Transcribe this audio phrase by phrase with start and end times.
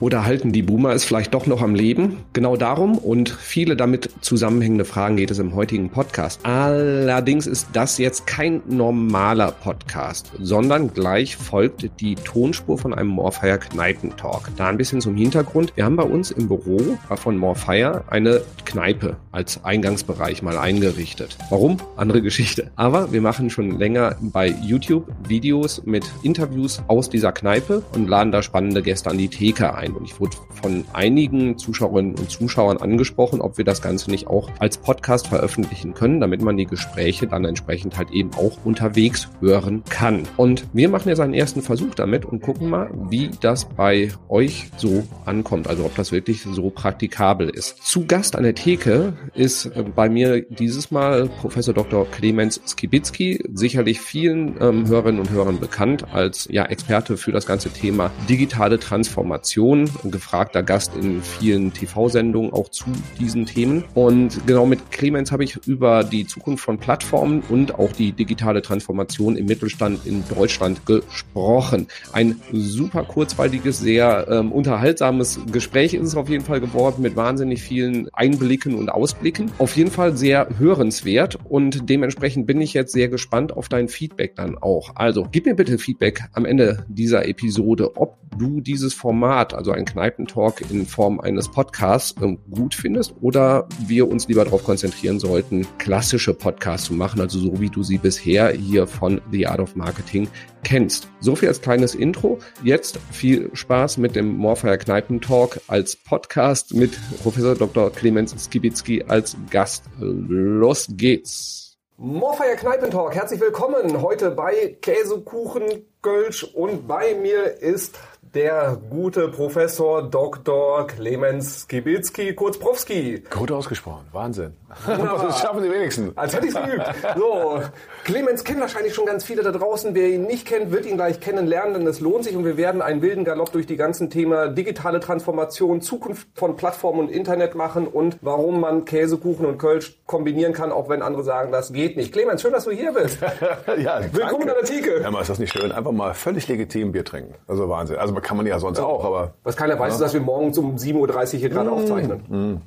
[0.00, 2.18] oder halten die Boomer es vielleicht doch noch am Leben?
[2.32, 6.40] Genau darum und viele damit zusammenhängende Fragen geht es im heutigen Podcast.
[6.44, 13.58] Allerdings ist das jetzt kein normaler Podcast, sondern gleich folgt die Tonspur von einem Morfire
[13.58, 14.50] Kneipentalk.
[14.56, 15.72] Da ein bisschen zum Hintergrund.
[15.76, 21.36] Wir haben bei uns im Büro von Morfire eine Kneipe als Eingangsbereich mal eingerichtet.
[21.50, 21.76] Warum?
[21.96, 22.70] Andere Geschichte.
[22.74, 28.32] Aber wir machen schon länger bei YouTube Videos mit Interviews aus dieser Kneipe und laden
[28.32, 29.93] da spannende Gäste Gäste an die Theke ein.
[29.94, 34.50] Und ich wurde von einigen Zuschauerinnen und Zuschauern angesprochen, ob wir das Ganze nicht auch
[34.58, 39.82] als Podcast veröffentlichen können, damit man die Gespräche dann entsprechend halt eben auch unterwegs hören
[39.88, 40.22] kann.
[40.36, 44.70] Und wir machen jetzt einen ersten Versuch damit und gucken mal, wie das bei euch
[44.76, 45.68] so ankommt.
[45.68, 47.82] Also ob das wirklich so praktikabel ist.
[47.84, 52.06] Zu Gast an der Theke ist äh, bei mir dieses Mal Professor Dr.
[52.10, 57.70] Clemens Skibitzky, sicherlich vielen ähm, Hörerinnen und Hörern bekannt als ja, Experte für das ganze
[57.70, 62.84] Thema digitale Transformation, ein gefragter Gast in vielen TV-Sendungen auch zu
[63.18, 63.84] diesen Themen.
[63.94, 68.62] Und genau mit Clemens habe ich über die Zukunft von Plattformen und auch die digitale
[68.62, 71.88] Transformation im Mittelstand in Deutschland gesprochen.
[72.12, 77.62] Ein super kurzweiliges, sehr ähm, unterhaltsames Gespräch ist es auf jeden Fall geworden mit wahnsinnig
[77.62, 79.50] vielen Einblicken und Ausblicken.
[79.58, 84.36] Auf jeden Fall sehr hörenswert und dementsprechend bin ich jetzt sehr gespannt auf dein Feedback
[84.36, 84.92] dann auch.
[84.94, 89.72] Also gib mir bitte Feedback am Ende dieser Episode, ob du die dieses Format, also
[89.72, 95.18] ein Kneipentalk in Form eines Podcasts, ähm, gut findest oder wir uns lieber darauf konzentrieren
[95.18, 99.60] sollten, klassische Podcasts zu machen, also so wie du sie bisher hier von The Art
[99.60, 100.28] of Marketing
[100.64, 101.08] kennst.
[101.20, 102.40] So viel als kleines Intro.
[102.62, 107.90] Jetzt viel Spaß mit dem Morfire Kneipentalk als Podcast mit Professor Dr.
[107.90, 109.84] Clemens Skibitzky als Gast.
[109.98, 111.64] Los geht's.
[111.96, 117.98] Morfire Kneipentalk, herzlich willkommen heute bei Käsekuchen, Kölsch und bei mir ist
[118.34, 120.86] der gute Professor Dr.
[120.86, 123.22] Clemens Skibitzky, kurz Profski.
[123.30, 124.54] Gut ausgesprochen, Wahnsinn.
[124.86, 126.12] Das schaffen die wenigsten.
[126.16, 126.84] Als hätte ich es geübt.
[127.16, 127.60] So,
[128.04, 129.94] Clemens kennt wahrscheinlich schon ganz viele da draußen.
[129.94, 132.82] Wer ihn nicht kennt, wird ihn gleich kennenlernen, denn es lohnt sich und wir werden
[132.82, 137.86] einen wilden Galopp durch die ganzen Themen digitale Transformation, Zukunft von Plattformen und Internet machen
[137.86, 142.12] und warum man Käsekuchen und Kölsch kombinieren kann, auch wenn andere sagen, das geht nicht.
[142.12, 143.18] Clemens, schön, dass du hier bist.
[143.78, 145.00] ja, Willkommen in der Theke.
[145.00, 145.72] Ja, mal ist das nicht schön.
[145.72, 147.34] Einfach mal völlig legitim Bier trinken.
[147.46, 147.96] Also Wahnsinn.
[147.96, 149.34] Also kann man ja sonst auch, aber.
[149.42, 149.94] Was keiner weiß, ja.
[149.94, 150.94] ist, dass wir morgens um 7.30
[151.34, 152.24] Uhr hier gerade mmh, aufzeichnen.
[152.28, 152.60] Mmh.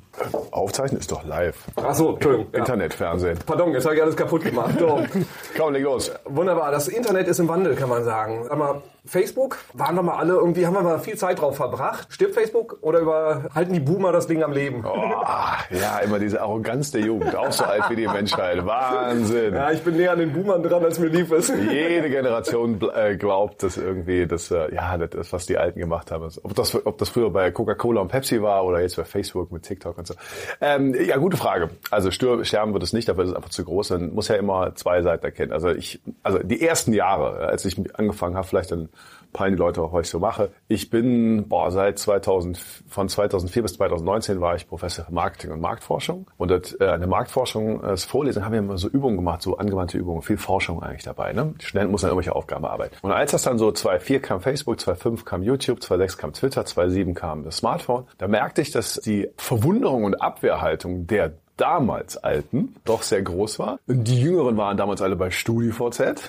[0.50, 1.56] Aufzeichnen ist doch live.
[1.76, 2.52] Ach so, Entschuldigung.
[2.52, 3.38] Internet, Fernsehen.
[3.44, 4.74] Pardon, jetzt habe ich alles kaputt gemacht.
[4.78, 5.00] So.
[5.56, 6.10] Komm, leg los.
[6.24, 8.46] Wunderbar, das Internet ist im Wandel, kann man sagen.
[8.48, 12.06] Aber Facebook, waren wir mal alle irgendwie, haben wir mal viel Zeit drauf verbracht.
[12.10, 14.84] Stirbt Facebook oder über, halten die Boomer das Ding am Leben?
[14.84, 14.94] Oh,
[15.70, 18.64] ja, immer diese Arroganz der Jugend, auch so alt wie die Menschheit.
[18.66, 19.54] Wahnsinn.
[19.54, 21.48] Ja, ich bin näher an den Boomern dran, als mir lieb ist.
[21.48, 26.28] Jede Generation äh, glaubt, dass irgendwie das, äh, ja, das, was die Alten gemacht haben.
[26.42, 29.62] Ob das, ob das früher bei Coca-Cola und Pepsi war oder jetzt bei Facebook mit
[29.62, 30.14] TikTok und so.
[30.60, 31.70] Ähm, ja, gute Frage.
[31.90, 33.90] Also sterben wird es nicht, dafür ist es einfach zu groß.
[33.90, 35.52] Man muss ja immer zwei Seiten erkennen.
[35.52, 38.88] Also ich, also die ersten Jahre, als ich angefangen habe, vielleicht dann
[39.32, 40.50] peilen die Leute auch, was ich so mache.
[40.68, 45.60] Ich bin, boah, seit 2000, von 2004 bis 2019 war ich Professor für Marketing und
[45.60, 46.26] Marktforschung.
[46.36, 49.42] Und das, äh, in der Marktforschung, äh, das Vorlesen haben wir immer so Übungen gemacht,
[49.42, 51.32] so angewandte Übungen, viel Forschung eigentlich dabei.
[51.32, 51.54] Ne?
[51.60, 52.96] Die Studenten mussten dann irgendwelche Aufgaben arbeiten.
[53.02, 57.14] Und als das dann so 2004 kam Facebook, 2005 kam YouTube, 2006 kam Twitter, 2007
[57.14, 63.02] kam das Smartphone, da merkte ich, dass die Verwunderung und Abwehrhaltung der damals Alten doch
[63.02, 63.78] sehr groß war.
[63.86, 66.22] Die Jüngeren waren damals alle bei StudiVZ.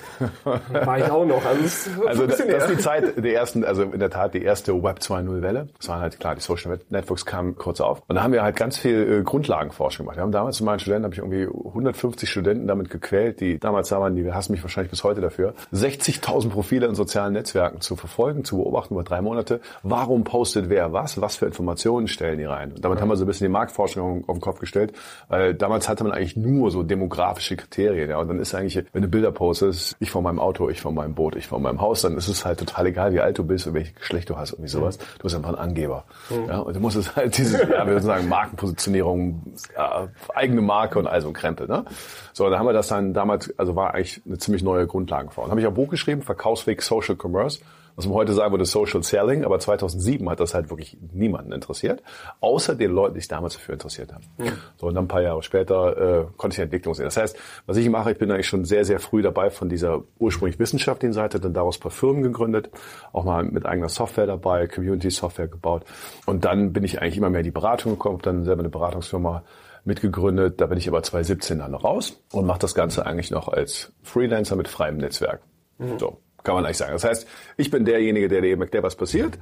[0.44, 1.44] War ich auch noch.
[1.44, 4.42] Also, das, also das, das ist die Zeit der ersten, also in der Tat die
[4.42, 5.68] erste Web 2.0 Welle.
[5.78, 8.02] Das waren halt klar, die Social Networks kamen kurz auf.
[8.08, 10.16] Und da haben wir halt ganz viel äh, Grundlagenforschung gemacht.
[10.16, 13.88] Wir haben damals zu meinen Studenten, habe ich irgendwie 150 Studenten damit gequält, die damals
[13.88, 17.94] da waren, die hassen mich wahrscheinlich bis heute dafür, 60.000 Profile in sozialen Netzwerken zu
[17.96, 19.60] verfolgen, zu beobachten über drei Monate.
[19.82, 21.20] Warum postet wer was?
[21.20, 22.72] Was für Informationen stellen die rein?
[22.72, 23.02] Und damit ja.
[23.02, 24.92] haben wir so ein bisschen die Marktforschung auf den Kopf gestellt
[25.28, 28.10] weil damals hatte man eigentlich nur so demografische Kriterien.
[28.10, 28.18] Ja.
[28.18, 31.14] Und dann ist eigentlich, wenn du Bilder postest, ich von meinem Auto, ich von meinem
[31.14, 33.66] Boot, ich von meinem Haus, dann ist es halt total egal, wie alt du bist
[33.66, 34.98] und welches Geschlecht du hast, irgendwie sowas.
[34.98, 36.04] Du bist einfach ein Angeber.
[36.30, 36.48] Mhm.
[36.48, 36.58] Ja.
[36.58, 41.20] Und du musst es halt diese, ja, wir sagen, Markenpositionierung, ja, eigene Marke und all
[41.20, 41.66] so ein Krempel.
[41.66, 41.84] Ne?
[42.32, 45.46] So, da haben wir das dann damals, also war eigentlich eine ziemlich neue Grundlagenform.
[45.46, 47.60] Dann habe ich ein Buch geschrieben, Verkaufsweg Social Commerce.
[48.00, 52.02] Was man heute sagen würde, Social Selling, aber 2007 hat das halt wirklich niemanden interessiert,
[52.40, 54.24] außer den Leuten, die sich damals dafür interessiert haben.
[54.38, 54.52] Mhm.
[54.78, 57.04] So, und dann ein paar Jahre später äh, konnte ich die Entwicklung sehen.
[57.04, 57.36] Das heißt,
[57.66, 61.12] was ich mache, ich bin eigentlich schon sehr, sehr früh dabei von dieser ursprünglich wissenschaftlichen
[61.12, 62.70] Seite, dann daraus ein paar Firmen gegründet,
[63.12, 65.84] auch mal mit eigener Software dabei, Community-Software gebaut.
[66.24, 69.42] Und dann bin ich eigentlich immer mehr in die Beratung gekommen, dann selber eine Beratungsfirma
[69.84, 70.58] mitgegründet.
[70.58, 74.56] Da bin ich aber 2017 dann raus und mache das Ganze eigentlich noch als Freelancer
[74.56, 75.42] mit freiem Netzwerk.
[75.78, 75.98] Mhm.
[75.98, 76.92] So, kann man eigentlich sagen.
[76.92, 77.26] Das heißt,
[77.56, 79.38] ich bin derjenige, der dir eben erklärt, was passiert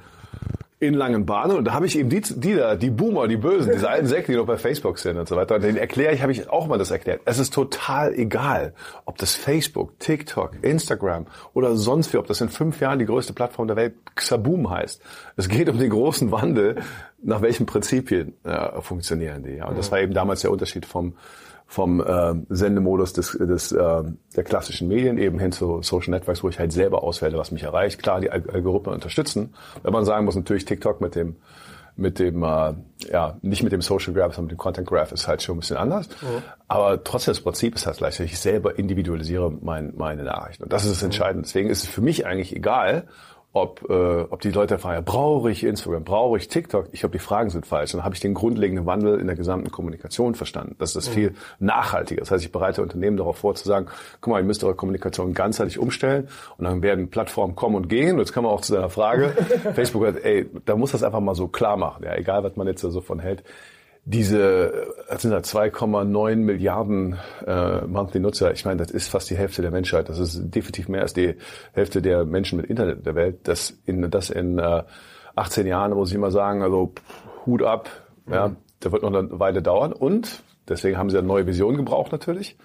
[0.81, 3.71] in langen Bahnen und da habe ich eben die, die da, die Boomer, die Bösen,
[3.73, 5.55] diese alten Säcke, die noch bei Facebook sind und so weiter.
[5.55, 7.21] Und denen erkläre ich, habe ich auch mal das erklärt.
[7.25, 8.73] Es ist total egal,
[9.03, 13.33] ob das Facebook, TikTok, Instagram oder sonst wie, ob das in fünf Jahren die größte
[13.33, 15.01] Plattform der Welt Xaboom heißt.
[15.35, 16.77] Es geht um den großen Wandel,
[17.21, 19.55] nach welchen Prinzipien äh, funktionieren die.
[19.55, 19.67] Ja.
[19.67, 21.15] Und das war eben damals der Unterschied vom
[21.69, 24.03] vom äh, Sendemodus des, des, äh,
[24.35, 27.61] der klassischen Medien eben hin zu Social Networks, wo ich halt selber auswähle, was mich
[27.61, 28.01] erreicht.
[28.01, 29.53] Klar, die Algorithmen unterstützen.
[29.83, 31.35] Wenn man sagen muss, natürlich TikTok mit dem
[31.95, 32.73] mit dem, äh,
[33.11, 35.59] ja, nicht mit dem Social Graph, sondern mit dem Content Graph ist halt schon ein
[35.59, 36.07] bisschen anders.
[36.07, 36.41] Mhm.
[36.69, 38.19] Aber trotzdem, das Prinzip ist halt gleich.
[38.21, 40.63] Ich selber individualisiere mein, meine Nachrichten.
[40.63, 41.43] Und das ist das Entscheidende.
[41.43, 43.07] Deswegen ist es für mich eigentlich egal,
[43.51, 43.93] ob, äh,
[44.29, 46.89] ob die Leute fragen, brauche ich Instagram, brauche ich TikTok?
[46.91, 47.93] Ich glaube, die Fragen sind falsch.
[47.93, 50.75] Dann habe ich den grundlegenden Wandel in der gesamten Kommunikation verstanden.
[50.77, 51.13] Das ist das mhm.
[51.13, 52.19] viel nachhaltiger.
[52.19, 53.87] Das heißt, ich bereite Unternehmen darauf vor zu sagen,
[54.21, 58.13] guck mal, ihr müsst eure Kommunikation ganzheitlich umstellen und dann werden Plattformen kommen und gehen.
[58.13, 59.29] Und jetzt kommen wir auch zu deiner Frage.
[59.73, 62.03] Facebook hat, ey, da muss das einfach mal so klar machen.
[62.03, 63.43] Ja, egal, was man jetzt da so von hält
[64.11, 68.51] diese das sind da 2,9 Milliarden äh, Monthly Nutzer.
[68.53, 70.09] Ich meine, das ist fast die Hälfte der Menschheit.
[70.09, 71.35] Das ist definitiv mehr als die
[71.73, 73.39] Hälfte der Menschen mit Internet der Welt.
[73.43, 74.83] Das in das in äh,
[75.35, 76.93] 18 Jahren muss ich immer sagen, also
[77.45, 77.89] Hut ab.
[78.25, 78.33] Mhm.
[78.33, 82.11] Ja, da wird noch eine Weile dauern und deswegen haben sie eine neue Vision gebraucht
[82.11, 82.57] natürlich.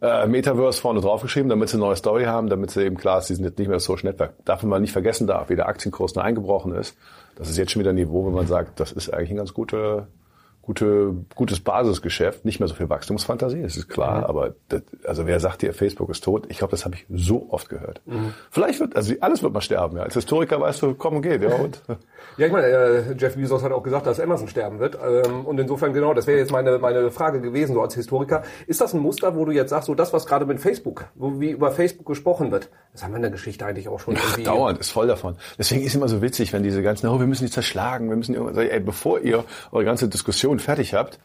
[0.00, 3.26] Äh, Metaverse vorne draufgeschrieben, damit sie eine neue Story haben, damit sie eben klar ist,
[3.26, 4.34] sie sind jetzt nicht mehr das Social Network.
[4.44, 6.96] Darf man nicht vergessen darf, wie der Aktienkurs nur eingebrochen ist.
[7.36, 9.54] Das ist jetzt schon wieder ein Niveau, wo man sagt, das ist eigentlich ein ganz
[9.54, 10.08] guter
[10.64, 14.24] gute, gutes Basisgeschäft, nicht mehr so viel Wachstumsfantasie, das ist klar, mhm.
[14.24, 16.46] aber das, also wer sagt dir, Facebook ist tot?
[16.48, 18.00] Ich glaube, das habe ich so oft gehört.
[18.06, 18.34] Mhm.
[18.50, 20.04] Vielleicht wird, also alles wird mal sterben, ja.
[20.04, 21.54] Als Historiker weißt du, kommen geht, ja.
[21.54, 21.82] Und.
[22.36, 24.96] ja, ich meine, äh, Jeff Bezos hat auch gesagt, dass Amazon sterben wird.
[25.04, 28.42] Ähm, und insofern, genau, das wäre jetzt meine, meine Frage gewesen, so als Historiker.
[28.66, 31.40] Ist das ein Muster, wo du jetzt sagst, so das, was gerade mit Facebook, wo
[31.40, 34.38] wie über Facebook gesprochen wird, das haben wir in der Geschichte eigentlich auch schon Ach,
[34.38, 35.36] dauernd, ist voll davon.
[35.58, 38.34] Deswegen ist immer so witzig, wenn diese ganzen, oh, wir müssen die zerschlagen, wir müssen
[38.34, 41.18] irgendwas, ey, bevor ihr eure ganze Diskussion Diskussion fertig habt,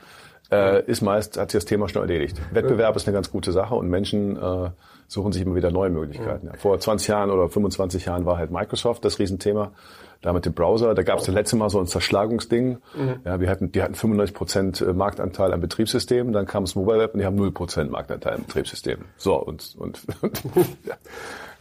[0.51, 2.41] äh, ist meist, hat sich das Thema schon erledigt.
[2.51, 4.69] Wettbewerb ist eine ganz gute Sache und Menschen äh,
[5.07, 6.47] suchen sich immer wieder neue Möglichkeiten.
[6.47, 6.53] Ja.
[6.57, 9.71] Vor 20 Jahren oder 25 Jahren war halt Microsoft das Riesenthema.
[10.21, 12.80] Da mit dem Browser, da gab es das letzte Mal so ein Zerschlagungsding.
[12.94, 13.19] Mhm.
[13.24, 17.00] Ja, wir hatten, die hatten 95 Prozent äh, Marktanteil am Betriebssystem, dann kam das Mobile
[17.00, 19.00] Web und die haben 0 Prozent Marktanteil am Betriebssystem.
[19.16, 20.44] So, und, und, und
[20.86, 20.95] ja.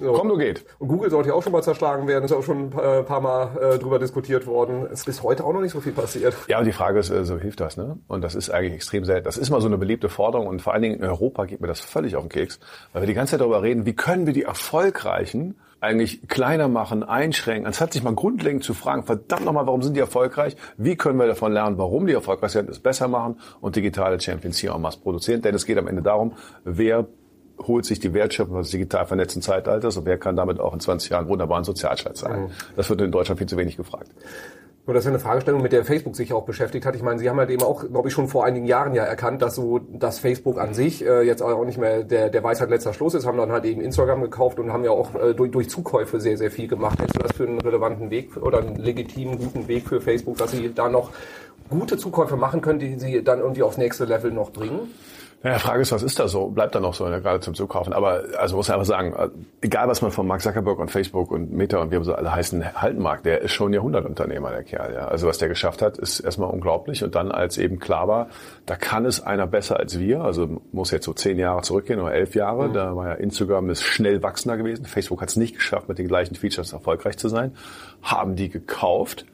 [0.00, 0.12] So.
[0.12, 0.64] Komm, nur geht.
[0.78, 3.20] Und Google sollte ja auch schon mal zerschlagen werden, ist auch schon ein äh, paar
[3.20, 4.86] Mal äh, drüber diskutiert worden.
[4.86, 6.34] Es ist bis heute auch noch nicht so viel passiert.
[6.46, 7.98] Ja, und die Frage ist, äh, so hilft das, ne?
[8.06, 9.24] Und das ist eigentlich extrem selten.
[9.24, 11.66] Das ist mal so eine beliebte Forderung und vor allen Dingen in Europa geht mir
[11.66, 12.60] das völlig auf den Keks,
[12.92, 17.02] weil wir die ganze Zeit darüber reden, wie können wir die Erfolgreichen eigentlich kleiner machen,
[17.02, 20.56] einschränken, anstatt sich mal grundlegend zu fragen, verdammt nochmal, warum sind die erfolgreich?
[20.76, 24.58] Wie können wir davon lernen, warum die erfolgreich sind, es besser machen und digitale Champions
[24.58, 25.42] hier en masse produzieren?
[25.42, 26.32] Denn es geht am Ende darum,
[26.64, 27.06] wer
[27.66, 31.10] holt sich die Wertschöpfung des digital vernetzten Zeitalters und wer kann damit auch in 20
[31.10, 32.42] Jahren wunderbar ein Sozialstaat sein?
[32.42, 32.50] Mhm.
[32.76, 34.10] Das wird in Deutschland viel zu wenig gefragt.
[34.88, 36.96] Und das ist eine Fragestellung, mit der Facebook sich auch beschäftigt hat.
[36.96, 39.42] Ich meine, Sie haben halt eben auch, glaube ich, schon vor einigen Jahren ja erkannt,
[39.42, 42.94] dass so das Facebook an sich äh, jetzt auch nicht mehr der, der Weisheit letzter
[42.94, 45.68] Schluss ist, haben dann halt eben Instagram gekauft und haben ja auch äh, durch, durch
[45.68, 46.98] Zukäufe sehr, sehr viel gemacht.
[47.00, 50.52] Hältst du das für einen relevanten Weg oder einen legitimen, guten Weg für Facebook, dass
[50.52, 51.10] Sie da noch
[51.68, 54.88] gute Zukäufe machen können, die Sie dann irgendwie aufs nächste Level noch bringen?
[55.44, 56.48] Ja, die Frage ist, was ist da so?
[56.48, 57.92] Bleibt da noch so, ne, gerade zum Zukaufen.
[57.92, 59.28] Aber also muss ich einfach sagen, äh,
[59.60, 62.82] egal was man von Mark Zuckerberg und Facebook und Meta und wie so alle heißen
[62.82, 64.94] halten mag, der ist schon Jahrhundertunternehmer, der Kerl.
[64.94, 65.06] Ja.
[65.06, 67.04] Also was der geschafft hat, ist erstmal unglaublich.
[67.04, 68.28] Und dann, als eben klar war,
[68.66, 72.12] da kann es einer besser als wir, also muss jetzt so zehn Jahre zurückgehen oder
[72.12, 72.72] elf Jahre, mhm.
[72.72, 74.86] da war ja Instagram ist schnell wachsender gewesen.
[74.86, 77.54] Facebook hat es nicht geschafft, mit den gleichen Features erfolgreich zu sein,
[78.02, 79.24] haben die gekauft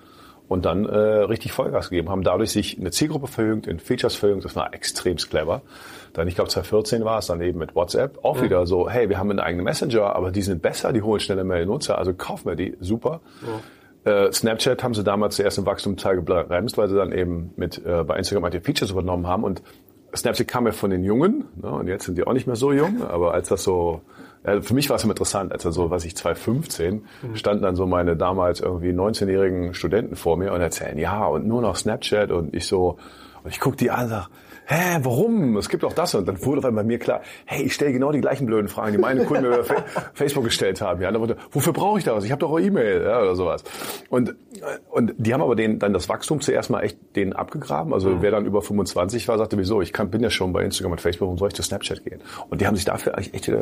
[0.48, 4.44] und dann äh, richtig Vollgas gegeben, haben dadurch sich eine Zielgruppe verjüngt, in Features verjüngt,
[4.44, 5.62] das war extrem clever.
[6.12, 8.42] Dann, ich glaube 2014 war es dann eben mit WhatsApp, auch mhm.
[8.42, 11.44] wieder so, hey, wir haben einen eigenen Messenger, aber die sind besser, die holen schneller
[11.44, 13.20] mehr Nutzer, also kaufen wir die, super.
[13.40, 14.10] Mhm.
[14.10, 18.04] Äh, Snapchat haben sie damals zuerst im Wachstumsteil gebremst, weil sie dann eben mit äh,
[18.04, 19.62] bei Instagram die Features übernommen haben und
[20.14, 22.72] Snapchat kam ja von den Jungen, ne, und jetzt sind die auch nicht mehr so
[22.72, 24.02] jung, aber als das so
[24.46, 27.36] ja, für mich war es immer interessant, als dann so, was ich 2015, mhm.
[27.36, 31.62] standen dann so meine damals irgendwie 19-jährigen Studenten vor mir und erzählen, ja, und nur
[31.62, 32.98] noch Snapchat und ich so,
[33.42, 34.28] und ich guck die an und sag,
[34.66, 35.56] hä, warum?
[35.56, 36.14] Es gibt auch das.
[36.14, 38.99] Und dann wurde bei mir klar, hey, ich stelle genau die gleichen blöden Fragen, die
[38.99, 39.64] meine Kunden über
[40.14, 41.02] Facebook gestellt haben.
[41.02, 42.25] Ja, wurde, wofür brauche ich das?
[42.25, 43.64] Ich habe doch auch E-Mail ja, oder sowas.
[44.09, 44.35] Und,
[44.90, 47.92] und die haben aber den, dann das Wachstum zuerst mal echt denen abgegraben.
[47.92, 48.23] Also mhm.
[48.23, 51.00] wer dann über 25 war, sagte, wieso, ich kann, bin ja schon bei Instagram und
[51.00, 52.21] Facebook, warum soll ich zu Snapchat gehen?
[52.49, 53.52] Und die haben sich dafür eigentlich echt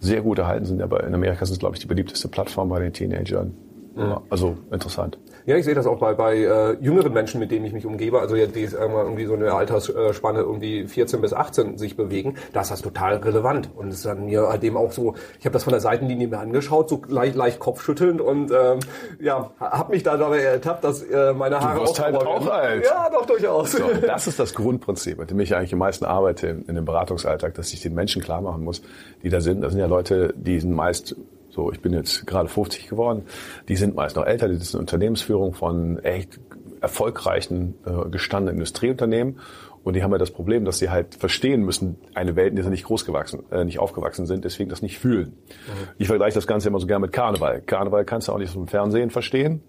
[0.00, 2.80] sehr gut erhalten, sind aber in Amerika sind es, glaube ich, die beliebteste Plattform bei
[2.80, 3.54] den Teenagern.
[3.94, 4.18] Mhm.
[4.28, 5.18] Also interessant.
[5.46, 8.20] Ja, ich sehe das auch bei, bei äh, jüngeren Menschen, mit denen ich mich umgebe,
[8.20, 12.82] also die irgendwie so eine Altersspanne irgendwie 14 bis 18 sich bewegen, da ist das
[12.82, 13.70] total relevant.
[13.74, 16.28] Und es ist dann mir halt eben auch so, ich habe das von der Seitenlinie
[16.28, 18.80] mir angeschaut, so leicht, leicht kopfschüttelnd und ähm,
[19.18, 22.84] ja, habe mich da dabei ertappt, dass äh, meine Haare du wirst halt auch alt.
[22.84, 23.72] Ja, doch durchaus.
[23.72, 26.84] So, das ist das Grundprinzip, mit dem ich eigentlich am meisten arbeite in, in dem
[26.84, 28.82] Beratungsalltag, dass ich den Menschen klar machen muss,
[29.22, 29.62] die da sind.
[29.62, 31.16] Das sind ja Leute, die sind meist
[31.50, 33.24] so, ich bin jetzt gerade 50 geworden.
[33.68, 34.48] Die sind meist noch älter.
[34.48, 36.40] Die sind Unternehmensführung von echt
[36.80, 39.40] erfolgreichen, äh, gestandenen Industrieunternehmen.
[39.82, 42.64] Und die haben ja das Problem, dass sie halt verstehen müssen, eine Welt, in der
[42.64, 45.28] sie nicht groß gewachsen, äh, nicht aufgewachsen sind, deswegen das nicht fühlen.
[45.48, 45.88] Mhm.
[45.98, 47.62] Ich vergleiche das Ganze immer so gerne mit Karneval.
[47.62, 49.62] Karneval kannst du auch nicht so im Fernsehen verstehen.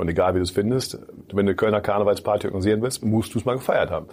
[0.00, 0.98] Und egal wie du es findest,
[1.30, 4.06] wenn du Kölner Karnevalsparty organisieren willst, musst du es mal gefeiert haben.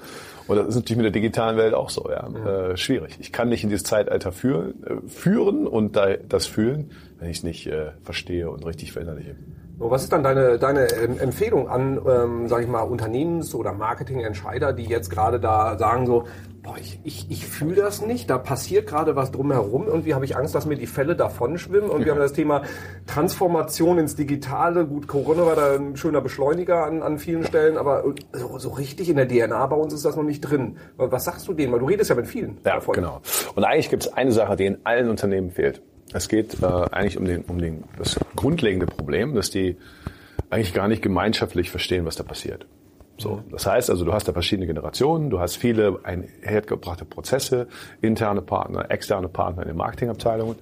[0.45, 2.27] Und das ist natürlich mit der digitalen Welt auch so, ja.
[2.27, 2.45] Mhm.
[2.45, 3.15] Äh, schwierig.
[3.21, 7.37] Ich kann nicht in dieses Zeitalter führen, äh, führen und da, das fühlen, wenn ich
[7.37, 9.37] es nicht äh, verstehe und richtig verinnerliche.
[9.79, 14.85] Was ist dann deine, deine Empfehlung an, ähm, sage ich mal, Unternehmens- oder Marketingentscheider, die
[14.85, 16.25] jetzt gerade da sagen so,
[16.67, 20.35] boah, ich, ich, ich fühle das nicht, da passiert gerade was drumherum, irgendwie habe ich
[20.35, 22.63] Angst, dass mir die Fälle davon schwimmen und wir haben das Thema
[23.05, 28.03] Transformation ins Digitale, gut, Corona war da ein schöner Beschleuniger an, an vielen Stellen, aber
[28.33, 30.77] so, so richtig in der DNA bei uns ist das noch nicht drin.
[30.97, 31.71] Was sagst du denen?
[31.71, 32.95] Weil du redest ja mit vielen ja, davon.
[32.95, 33.21] genau.
[33.55, 35.81] Und eigentlich gibt es eine Sache, die in allen Unternehmen fehlt.
[36.13, 39.77] Es geht äh, eigentlich um, den, um den, das grundlegende Problem, dass die
[40.49, 42.65] eigentlich gar nicht gemeinschaftlich verstehen, was da passiert.
[43.17, 47.67] So, das heißt also, du hast da verschiedene Generationen, du hast viele einhergebrachte Prozesse,
[48.01, 50.55] interne Partner, externe Partner in den Marketingabteilungen.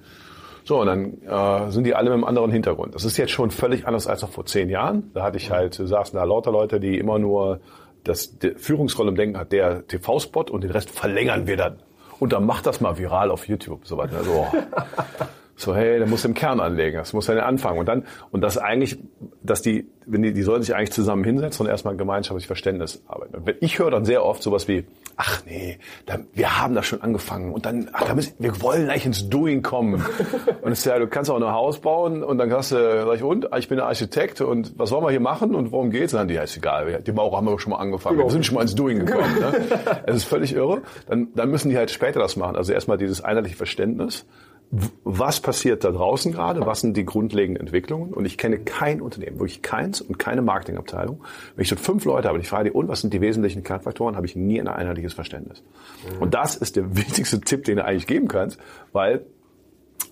[0.64, 2.94] So, und dann äh, sind die alle mit einem anderen Hintergrund.
[2.94, 5.10] Das ist jetzt schon völlig anders als noch vor zehn Jahren.
[5.14, 7.60] Da hatte ich halt, saßen da lauter Leute, die immer nur
[8.02, 11.78] das Führungsrolle im Denken hat, der TV-Spot und den Rest verlängern wir dann
[12.18, 13.86] und dann mach das mal viral auf YouTube.
[13.86, 14.18] So weiter.
[14.18, 14.46] Also,
[15.56, 17.78] so, hey, der muss im Kern anlegen, das muss er anfangen.
[17.78, 18.98] Und dann, und das eigentlich,
[19.42, 23.34] dass die, wenn die, die sollen sich eigentlich zusammen hinsetzen und erstmal gemeinschaftlich Verständnis arbeiten.
[23.36, 24.84] Und ich höre dann sehr oft sowas wie,
[25.16, 28.84] ach nee, da, wir haben das schon angefangen und dann, ach, da müssen, wir wollen
[28.84, 29.94] gleich ins Doing kommen.
[30.62, 33.16] und es ist ja, du kannst auch ein Haus bauen und dann kannst du, sag
[33.16, 36.12] ich, und, ich bin der Architekt und was wollen wir hier machen und worum geht's?
[36.12, 38.56] Und dann, ja, ist egal, die Maurer haben wir schon mal angefangen, wir sind schon
[38.56, 39.40] mal ins Doing gekommen.
[39.40, 39.52] Ne?
[40.06, 40.82] Es ist völlig irre.
[41.08, 42.56] Dann, dann müssen die halt später das machen.
[42.56, 44.26] Also erstmal dieses einheitliche Verständnis
[44.70, 48.12] was passiert da draußen gerade, was sind die grundlegenden Entwicklungen.
[48.12, 51.22] Und ich kenne kein Unternehmen, wirklich keins und keine Marketingabteilung.
[51.54, 53.62] Wenn ich dort fünf Leute habe und ich frage die, und was sind die wesentlichen
[53.62, 55.62] Kernfaktoren, habe ich nie ein einheitliches Verständnis.
[55.62, 56.22] Mhm.
[56.22, 58.58] Und das ist der wichtigste Tipp, den du eigentlich geben kannst,
[58.92, 59.26] weil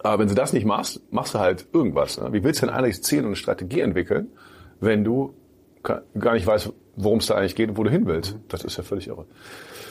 [0.05, 2.21] äh, wenn du das nicht machst, machst du halt irgendwas.
[2.21, 2.33] Ne?
[2.33, 4.29] Wie willst du denn eigentlich Ziel und eine Strategie entwickeln,
[4.81, 5.35] wenn du
[5.83, 8.39] gar nicht weißt, worum es da eigentlich geht und wo du hin willst?
[8.49, 9.27] Das ist ja völlig irre.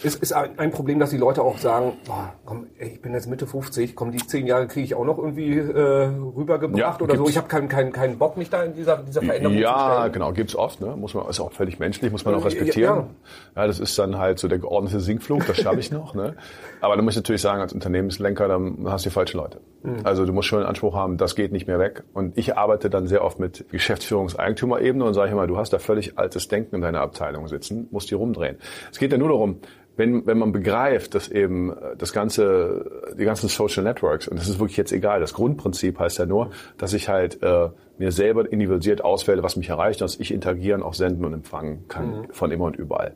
[0.03, 3.27] Ist, ist ein Problem, dass die Leute auch sagen, boah, komm, ey, ich bin jetzt
[3.27, 7.15] Mitte 50, komm, die zehn Jahre kriege ich auch noch irgendwie äh, rübergebracht ja, oder
[7.15, 7.27] so.
[7.27, 10.01] Ich habe keinen keinen keinen Bock, mich da in dieser, dieser Veränderung ja, zu stellen.
[10.01, 10.81] Ja, genau, gibt's oft.
[10.81, 10.95] Ne?
[10.98, 12.95] Muss man, ist auch völlig menschlich, muss man auch respektieren.
[12.95, 13.62] Ja, ja.
[13.62, 16.13] ja das ist dann halt so der geordnete Sinkflug, das schaffe ich noch.
[16.13, 16.36] Ne?
[16.81, 19.62] Aber du musst natürlich sagen, als Unternehmenslenker, dann hast du die falschen Leute.
[19.84, 20.00] Mhm.
[20.04, 22.04] Also du musst schon einen Anspruch haben, das geht nicht mehr weg.
[22.13, 26.18] Und ich arbeite dann sehr oft mit Geschäftsführungseigentümerebene und sage immer, du hast da völlig
[26.18, 28.58] altes Denken in deiner Abteilung sitzen, musst die rumdrehen.
[28.92, 29.60] Es geht ja nur darum,
[29.96, 34.48] wenn, wenn man begreift, dass eben äh, das ganze, die ganzen Social Networks, und das
[34.48, 38.52] ist wirklich jetzt egal, das Grundprinzip heißt ja nur, dass ich halt äh, mir selber
[38.52, 42.28] individualisiert auswähle, was mich erreicht, dass ich interagieren, auch senden und empfangen kann mhm.
[42.32, 43.13] von immer und überall.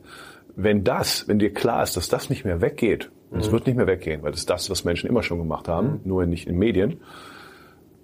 [0.54, 3.52] Wenn das, wenn dir klar ist, dass das nicht mehr weggeht, und es mhm.
[3.52, 6.00] wird nicht mehr weggehen, weil das ist das, was Menschen immer schon gemacht haben, mhm.
[6.04, 7.00] nur nicht in Medien,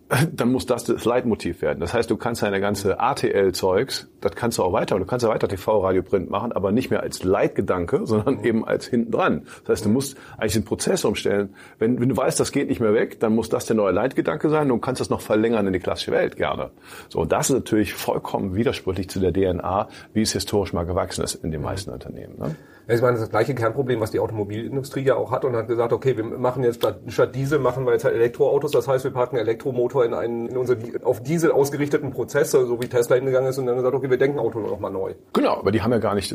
[0.32, 1.80] dann muss das das Leitmotiv werden.
[1.80, 5.30] Das heißt, du kannst deine ganze ATL-Zeugs, das kannst du auch weiter, du kannst ja
[5.30, 9.42] weiter TV, Radio, Print machen, aber nicht mehr als Leitgedanke, sondern eben als hinten dran.
[9.64, 11.54] Das heißt, du musst eigentlich den Prozess umstellen.
[11.78, 14.50] Wenn, wenn du weißt, das geht nicht mehr weg, dann muss das der neue Leitgedanke
[14.50, 16.70] sein und du kannst das noch verlängern in die klassische Welt gerne.
[17.08, 21.24] So, und das ist natürlich vollkommen widersprüchlich zu der DNA, wie es historisch mal gewachsen
[21.24, 22.38] ist in den meisten Unternehmen.
[22.38, 22.56] Ne?
[22.86, 25.68] Ich meine, das ist das gleiche Kernproblem, was die Automobilindustrie ja auch hat und hat
[25.68, 28.72] gesagt, okay, wir machen jetzt statt, statt Diesel machen wir jetzt halt Elektroautos.
[28.72, 32.86] Das heißt, wir packen Elektromotor in einen in unsere auf Diesel ausgerichteten Prozess, so wie
[32.86, 35.14] Tesla hingegangen ist und dann gesagt, okay, wir denken Auto noch mal neu.
[35.32, 36.34] Genau, aber die haben ja gar nicht,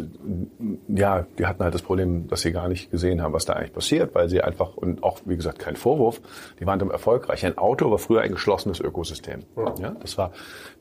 [0.87, 3.73] ja, die hatten halt das Problem, dass sie gar nicht gesehen haben, was da eigentlich
[3.73, 6.21] passiert, weil sie einfach, und auch, wie gesagt, kein Vorwurf,
[6.59, 7.45] die waren dann erfolgreich.
[7.45, 9.41] Ein Auto war früher ein geschlossenes Ökosystem.
[9.55, 9.75] Ja.
[9.79, 10.31] ja das war,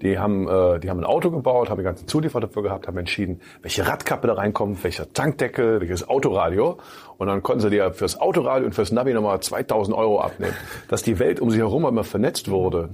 [0.00, 2.96] die haben, äh, die haben ein Auto gebaut, haben die ganzen Zulieferer dafür gehabt, haben
[2.98, 5.12] entschieden, welche Radkappe da reinkommt, welcher
[5.58, 6.78] Tankdeckel, welches Autoradio.
[7.18, 10.54] Und dann konnten sie dir fürs Autoradio und fürs Navi nochmal 2000 Euro abnehmen.
[10.88, 12.90] Dass die Welt um sie herum immer vernetzt wurde,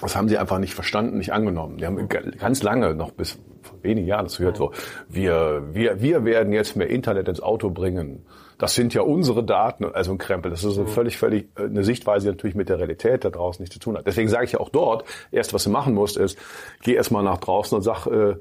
[0.00, 1.78] das haben sie einfach nicht verstanden, nicht angenommen.
[1.78, 4.72] Die haben ganz lange, noch bis vor wenigen Jahren, das gehört so,
[5.08, 8.26] wir, wir, wir werden jetzt mehr Internet ins Auto bringen.
[8.58, 10.50] Das sind ja unsere Daten, also ein Krempel.
[10.50, 13.62] Das ist so völlig, völlig äh, eine Sichtweise, die natürlich mit der Realität da draußen
[13.62, 14.06] nichts zu tun hat.
[14.06, 16.38] Deswegen sage ich ja auch dort, erst was du machen musst, ist,
[16.82, 18.36] geh erstmal nach draußen und sag, äh,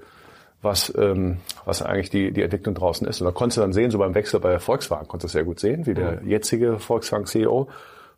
[0.65, 3.21] was, ähm, was eigentlich die, die Entwicklung draußen ist.
[3.21, 5.61] Und da konntest du dann sehen, so beim Wechsel bei Volkswagen, konntest du sehr gut
[5.61, 7.69] sehen, wie der jetzige Volkswagen-CEO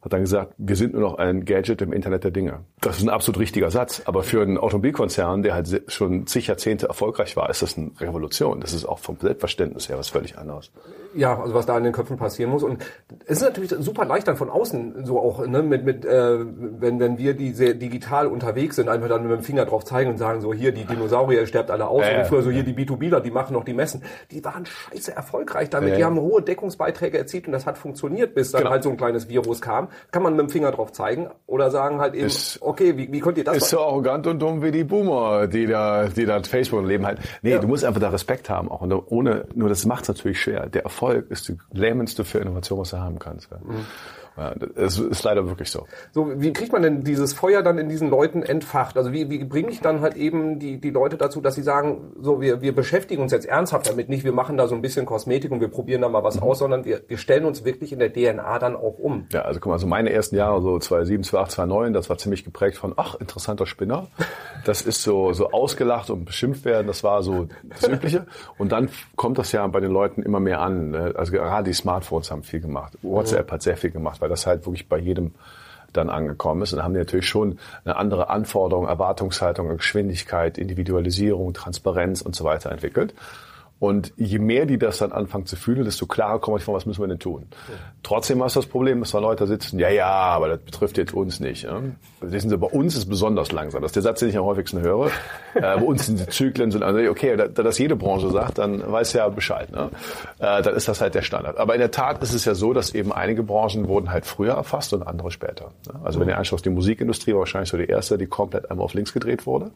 [0.02, 2.60] hat dann gesagt, wir sind nur noch ein Gadget im Internet der Dinge.
[2.82, 4.04] Das ist ein absolut richtiger Satz.
[4.06, 8.62] Aber für einen Automobilkonzern, der halt schon zig Jahrzehnte erfolgreich war, ist das eine Revolution.
[8.62, 10.72] Das ist auch vom Selbstverständnis her was völlig anderes.
[11.16, 12.62] Ja, also was da in den Köpfen passieren muss.
[12.62, 12.84] Und
[13.26, 17.00] es ist natürlich super leicht dann von außen so auch, ne, mit, mit äh, wenn,
[17.00, 20.18] wenn wir die sehr digital unterwegs sind, einfach dann mit dem Finger drauf zeigen und
[20.18, 22.04] sagen, so hier, die Dinosaurier, sterbt alle aus.
[22.06, 24.04] Äh, und früher so hier die B2Bler, die machen noch die Messen.
[24.30, 25.94] Die waren scheiße erfolgreich damit.
[25.94, 28.72] Äh, die haben hohe Deckungsbeiträge erzielt und das hat funktioniert, bis dann genau.
[28.72, 32.00] halt so ein kleines Virus kam kann man mit dem Finger drauf zeigen oder sagen
[32.00, 34.72] halt eben, ist, okay, wie, wie könnt ihr das Ist so arrogant und dumm wie
[34.72, 37.20] die Boomer, die da, die da Facebook leben halt.
[37.42, 37.60] Nee, ja.
[37.60, 38.82] du musst einfach da Respekt haben auch.
[38.82, 40.68] Und ohne, nur das macht es natürlich schwer.
[40.68, 43.52] Der Erfolg ist die lähmendste für Innovation, was du haben kannst.
[43.52, 43.86] Mhm.
[44.38, 45.88] Ja, es ist leider wirklich so.
[46.12, 48.96] So, wie kriegt man denn dieses Feuer dann in diesen Leuten entfacht?
[48.98, 52.14] Also wie, wie bringe ich dann halt eben die, die Leute dazu, dass sie sagen,
[52.22, 55.06] so wir, wir beschäftigen uns jetzt ernsthaft damit, nicht wir machen da so ein bisschen
[55.06, 56.44] Kosmetik und wir probieren da mal was mhm.
[56.44, 59.26] aus, sondern wir, wir stellen uns wirklich in der DNA dann auch um.
[59.32, 62.44] Ja, also guck mal, so meine ersten Jahre, so 2007, 2008, 2009, das war ziemlich
[62.44, 64.08] geprägt von, ach, interessanter Spinner.
[64.66, 68.28] Das ist so, so ausgelacht und beschimpft werden, das war so das Übliche.
[68.58, 70.92] Und dann kommt das ja bei den Leuten immer mehr an.
[70.92, 71.14] Ne?
[71.16, 72.98] Also gerade die Smartphones haben viel gemacht.
[73.02, 73.52] WhatsApp mhm.
[73.52, 75.32] hat sehr viel gemacht, weil das halt wirklich bei jedem
[75.94, 76.74] dann angekommen ist.
[76.74, 82.44] Und dann haben die natürlich schon eine andere Anforderung, Erwartungshaltung, Geschwindigkeit, Individualisierung, Transparenz und so
[82.44, 83.14] weiter entwickelt.
[83.80, 86.88] Und je mehr die das dann anfangen zu fühlen, desto klarer komme ich von, was
[86.88, 87.46] müssen wir denn tun.
[87.68, 87.76] Ja.
[88.02, 91.14] Trotzdem hast du das Problem, dass da Leute sitzen, ja, ja, aber das betrifft jetzt
[91.14, 91.64] uns nicht.
[91.64, 91.82] Ja?
[92.22, 93.84] Wissen Sie, bei uns ist es besonders langsam.
[93.84, 95.08] Das ist der Satz, den ich am häufigsten höre.
[95.54, 98.58] äh, bei uns sind die Zyklen, sind, also okay, da, da das jede Branche sagt,
[98.58, 99.72] dann weiß ja Bescheid.
[99.72, 99.92] Ne?
[100.40, 101.58] Äh, dann ist das halt der Standard.
[101.58, 104.54] Aber in der Tat ist es ja so, dass eben einige Branchen wurden halt früher
[104.54, 105.72] erfasst und andere später.
[105.86, 106.00] Ne?
[106.04, 108.96] Also wenn ihr anschaust, die Musikindustrie war wahrscheinlich so die erste, die komplett einmal auf
[108.96, 109.70] links gedreht wurde.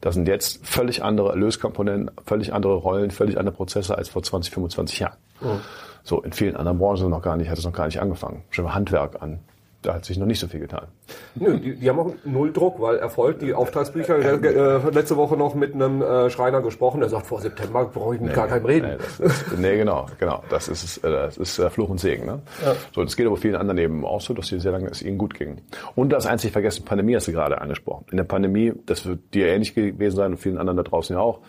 [0.00, 4.52] Das sind jetzt völlig andere Erlöskomponenten, völlig andere Rollen, völlig andere Prozesse als vor 20,
[4.52, 5.16] 25 Jahren.
[5.40, 5.60] Mhm.
[6.02, 8.42] So, in vielen anderen Branchen noch gar nicht, hat es noch gar nicht angefangen.
[8.50, 9.40] Schon Handwerk an
[9.82, 10.88] da hat sich noch nicht so viel getan.
[11.34, 15.54] Nö, die, die haben auch null Druck, weil Erfolg, die Auftragsbücher, äh, letzte Woche noch
[15.54, 18.66] mit einem äh, Schreiner gesprochen, der sagt, vor September brauche ich mit nee, gar keinem
[18.66, 18.98] reden.
[19.18, 20.42] Nee, ist, nee, genau, genau.
[20.50, 22.26] Das ist, äh, das ist äh, Fluch und Segen.
[22.26, 22.40] Ne?
[22.64, 22.74] Ja.
[22.94, 25.16] So, das geht aber vielen anderen eben auch so, dass sie sehr lange es ihnen
[25.16, 25.62] gut ging.
[25.94, 28.04] Und das einzig vergessen, Pandemie hast du gerade angesprochen.
[28.10, 31.22] In der Pandemie, das wird dir ähnlich gewesen sein und vielen anderen da draußen ja
[31.22, 31.40] auch,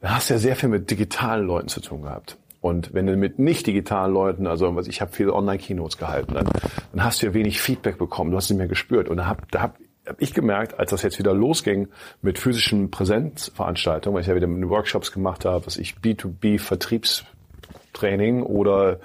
[0.00, 2.36] da hast du ja sehr viel mit digitalen Leuten zu tun gehabt.
[2.64, 6.48] Und wenn du mit nicht digitalen Leuten, also was ich habe viele Online-Keynotes gehalten, dann,
[6.92, 9.10] dann hast du ja wenig Feedback bekommen, du hast es nicht mehr gespürt.
[9.10, 11.88] Und da habe da hab, hab ich gemerkt, als das jetzt wieder losging
[12.22, 18.98] mit physischen Präsenzveranstaltungen, weil ich ja wieder Workshops gemacht habe, was ich B2B-Vertriebstraining oder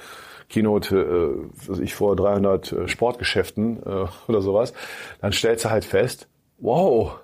[0.47, 1.35] Keynote, äh,
[1.67, 4.73] was ich vor 300 äh, Sportgeschäften äh, oder sowas,
[5.19, 7.19] dann stellst du halt fest, wow,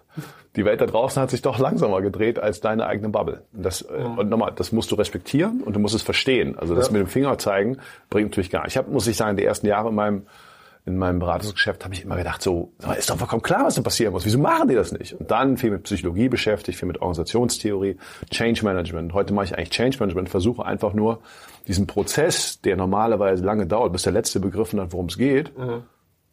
[0.56, 3.44] die Welt da draußen hat sich doch langsamer gedreht als deine eigene Bubble.
[3.54, 4.18] Und, das, mhm.
[4.18, 6.58] und nochmal, das musst du respektieren und du musst es verstehen.
[6.58, 6.94] Also das ja.
[6.94, 7.78] mit dem Finger zeigen
[8.10, 8.74] bringt natürlich gar nicht.
[8.74, 10.26] Ich habe, muss ich sagen, die ersten Jahre in meinem
[10.88, 14.14] in meinem Beratungsgeschäft habe ich immer gedacht, so, ist doch vollkommen klar, was da passieren
[14.14, 14.24] muss.
[14.24, 15.14] Wieso machen die das nicht?
[15.14, 17.98] Und dann viel mit Psychologie beschäftigt, viel mit Organisationstheorie,
[18.30, 19.14] Change Management.
[19.14, 21.22] Heute mache ich eigentlich Change Management, versuche einfach nur
[21.68, 25.84] diesen Prozess, der normalerweise lange dauert, bis der Letzte begriffen hat, worum es geht, mhm.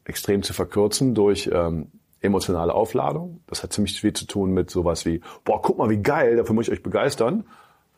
[0.05, 1.90] extrem zu verkürzen durch ähm,
[2.22, 3.40] emotionale Aufladung.
[3.46, 6.54] Das hat ziemlich viel zu tun mit sowas wie, boah, guck mal, wie geil, dafür
[6.54, 7.44] muss ich euch begeistern.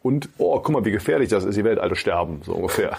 [0.05, 2.95] Und, oh, guck mal, wie gefährlich das ist, die Welt alle sterben, so ungefähr.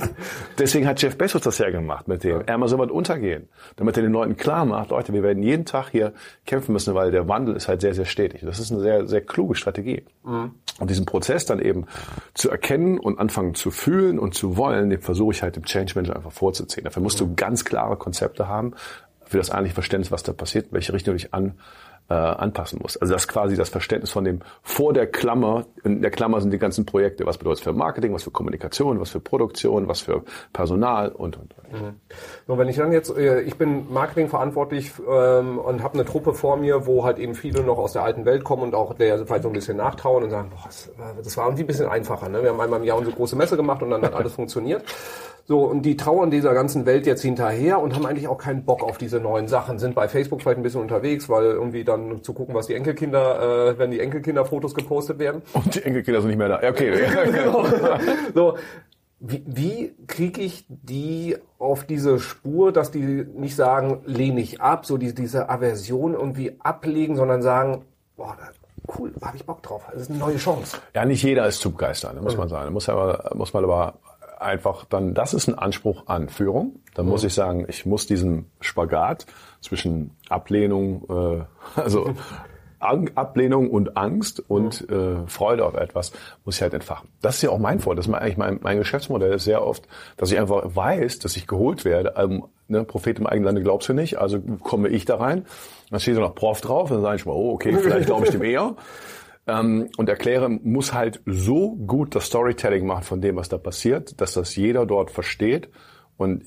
[0.58, 2.48] Deswegen hat Jeff Bezos das ja gemacht mit dem.
[2.48, 3.50] Amazon wird untergehen.
[3.76, 6.14] Damit er den Leuten klar macht, Leute, wir werden jeden Tag hier
[6.46, 8.40] kämpfen müssen, weil der Wandel ist halt sehr, sehr stetig.
[8.40, 10.04] Das ist eine sehr, sehr kluge Strategie.
[10.24, 10.54] Mhm.
[10.78, 11.84] Und diesen Prozess dann eben
[12.32, 15.92] zu erkennen und anfangen zu fühlen und zu wollen, den versuche ich halt dem Change
[15.94, 16.84] Manager einfach vorzuziehen.
[16.84, 18.72] Dafür musst du ganz klare Konzepte haben,
[19.26, 21.54] für das eigentliche Verständnis, was da passiert, welche Richtung du dich an,
[22.08, 22.96] äh, anpassen muss.
[22.96, 26.52] Also das ist quasi das Verständnis von dem vor der Klammer, in der Klammer sind
[26.52, 30.02] die ganzen Projekte, was bedeutet es für Marketing, was für Kommunikation, was für Produktion, was
[30.02, 31.72] für Personal und und und.
[31.72, 31.94] Mhm.
[32.46, 36.32] So, wenn ich dann jetzt, äh, ich bin Marketing verantwortlich ähm, und habe eine Truppe
[36.32, 39.26] vor mir, wo halt eben viele noch aus der alten Welt kommen und auch der
[39.26, 40.90] vielleicht so ein bisschen nachtrauen und sagen, boah, das,
[41.24, 42.28] das war irgendwie ein bisschen einfacher.
[42.28, 42.40] Ne?
[42.42, 44.84] Wir haben einmal im Jahr unsere große Messe gemacht und dann hat alles funktioniert.
[45.48, 48.82] So, und die trauern dieser ganzen Welt jetzt hinterher und haben eigentlich auch keinen Bock
[48.82, 52.34] auf diese neuen Sachen, sind bei Facebook vielleicht ein bisschen unterwegs, weil irgendwie dann zu
[52.34, 55.42] gucken, was die Enkelkinder, äh, wenn die Enkelkinder Fotos gepostet werden.
[55.52, 56.68] Und die Enkelkinder sind nicht mehr da.
[56.68, 56.92] Okay.
[57.32, 57.64] genau.
[58.34, 58.56] So,
[59.20, 64.84] wie, wie kriege ich die auf diese Spur, dass die nicht sagen, lehne ich ab,
[64.84, 67.84] so die, diese Aversion irgendwie ablegen, sondern sagen,
[68.16, 68.36] boah,
[68.98, 69.84] cool, habe ich Bock drauf.
[69.92, 70.78] Das ist eine neue Chance.
[70.94, 72.72] Ja, nicht jeder ist zu begeistern, muss man sagen.
[72.72, 73.94] Muss aber, muss man aber
[74.40, 76.80] einfach dann, das ist ein Anspruch an Führung.
[76.94, 77.12] Dann mhm.
[77.12, 79.26] muss ich sagen, ich muss diesen Spagat
[79.60, 81.44] zwischen Ablehnung, äh,
[81.80, 82.14] also
[82.78, 86.12] Ablehnung und Angst und äh, Freude auf etwas
[86.44, 87.08] muss ich halt entfachen.
[87.22, 87.96] Das ist ja auch mein Vorteil.
[87.96, 91.46] Das ist eigentlich mein, mein Geschäftsmodell ist sehr oft, dass ich einfach weiß, dass ich
[91.46, 92.14] geholt werde.
[92.16, 95.46] Ähm, ne, Prophet im eigenen Lande glaubst du nicht, also komme ich da rein.
[95.90, 98.30] Dann steht da noch Prof drauf, dann sage ich mal, oh, okay, vielleicht glaube ich
[98.30, 98.76] dem eher
[99.46, 104.20] ähm, und erkläre, muss halt so gut das Storytelling machen von dem, was da passiert,
[104.20, 105.68] dass das jeder dort versteht.
[106.16, 106.44] Und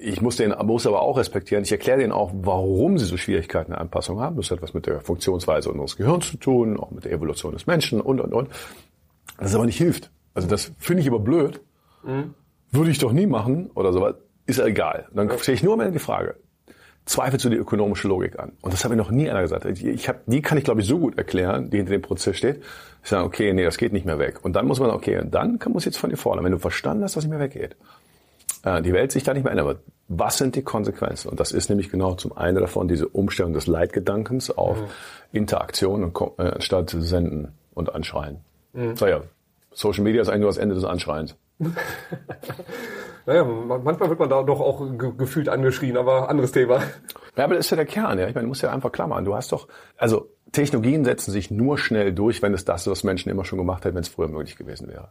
[0.00, 1.64] ich muss den muss aber auch respektieren.
[1.64, 4.36] Ich erkläre denen auch, warum sie so Schwierigkeiten der Anpassung haben.
[4.36, 7.66] Das hat was mit der Funktionsweise unseres Gehirns zu tun, auch mit der Evolution des
[7.66, 8.48] Menschen und und und.
[9.38, 10.10] Das aber nicht hilft.
[10.32, 11.60] Also das finde ich aber blöd.
[12.04, 12.34] Mhm.
[12.70, 14.14] Würde ich doch nie machen oder sowas.
[14.46, 15.08] Ist ja egal.
[15.12, 16.36] Dann stelle ich nur am Ende die Frage
[17.10, 18.52] zweifelst du die ökonomische Logik an.
[18.60, 19.64] Und das habe ich noch nie einer gesagt.
[19.64, 22.62] Ich hab, die kann ich, glaube ich, so gut erklären, die hinter dem Prozess steht.
[23.02, 24.44] Ich sage, okay, nee, das geht nicht mehr weg.
[24.44, 26.44] Und dann muss man, okay, und dann kann man es jetzt von dir fordern.
[26.44, 27.74] Wenn du verstanden hast, dass nicht mehr weggeht.
[28.62, 29.80] Äh, die Welt sich da nicht mehr ändern wird.
[30.06, 31.28] Was sind die Konsequenzen?
[31.28, 34.86] Und das ist nämlich genau zum einen davon diese Umstellung des Leitgedankens auf mhm.
[35.32, 38.38] Interaktion und, äh, anstatt senden und anschreien.
[38.72, 38.94] Mhm.
[38.94, 39.22] So ja,
[39.72, 41.34] Social Media ist eigentlich nur das Ende des Anschreiens.
[43.26, 46.82] Naja, manchmal wird man da doch auch ge gefühlt angeschrien, aber anderes Thema.
[47.36, 48.26] Ja, aber das ist ja der Kern, ja.
[48.26, 49.24] Ich meine, du musst ja einfach klammern.
[49.24, 53.28] Du hast doch, also Technologien setzen sich nur schnell durch, wenn es das, was Menschen
[53.30, 55.08] immer schon gemacht haben, wenn es früher möglich gewesen wäre.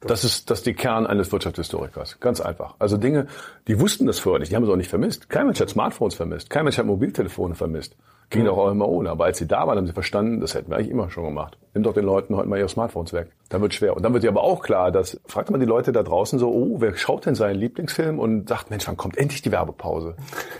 [0.00, 2.20] Das ist, das ist die Kern eines Wirtschaftshistorikers.
[2.20, 2.76] Ganz einfach.
[2.78, 3.26] Also Dinge,
[3.66, 5.28] die wussten das vorher nicht, die haben es auch nicht vermisst.
[5.28, 6.50] Kein Mensch hat Smartphones vermisst.
[6.50, 7.96] Kein Mensch hat Mobiltelefone vermisst.
[8.28, 9.10] Ging doch auch immer ohne.
[9.10, 11.56] Aber als sie da waren, haben sie verstanden, das hätten wir eigentlich immer schon gemacht.
[11.74, 13.28] Nimm doch den Leuten heute mal ihre Smartphones weg.
[13.50, 13.94] Dann wird schwer.
[13.96, 16.50] Und dann wird dir aber auch klar, dass, fragt man die Leute da draußen so,
[16.50, 20.16] oh, wer schaut denn seinen Lieblingsfilm und sagt, Mensch, wann kommt endlich die Werbepause?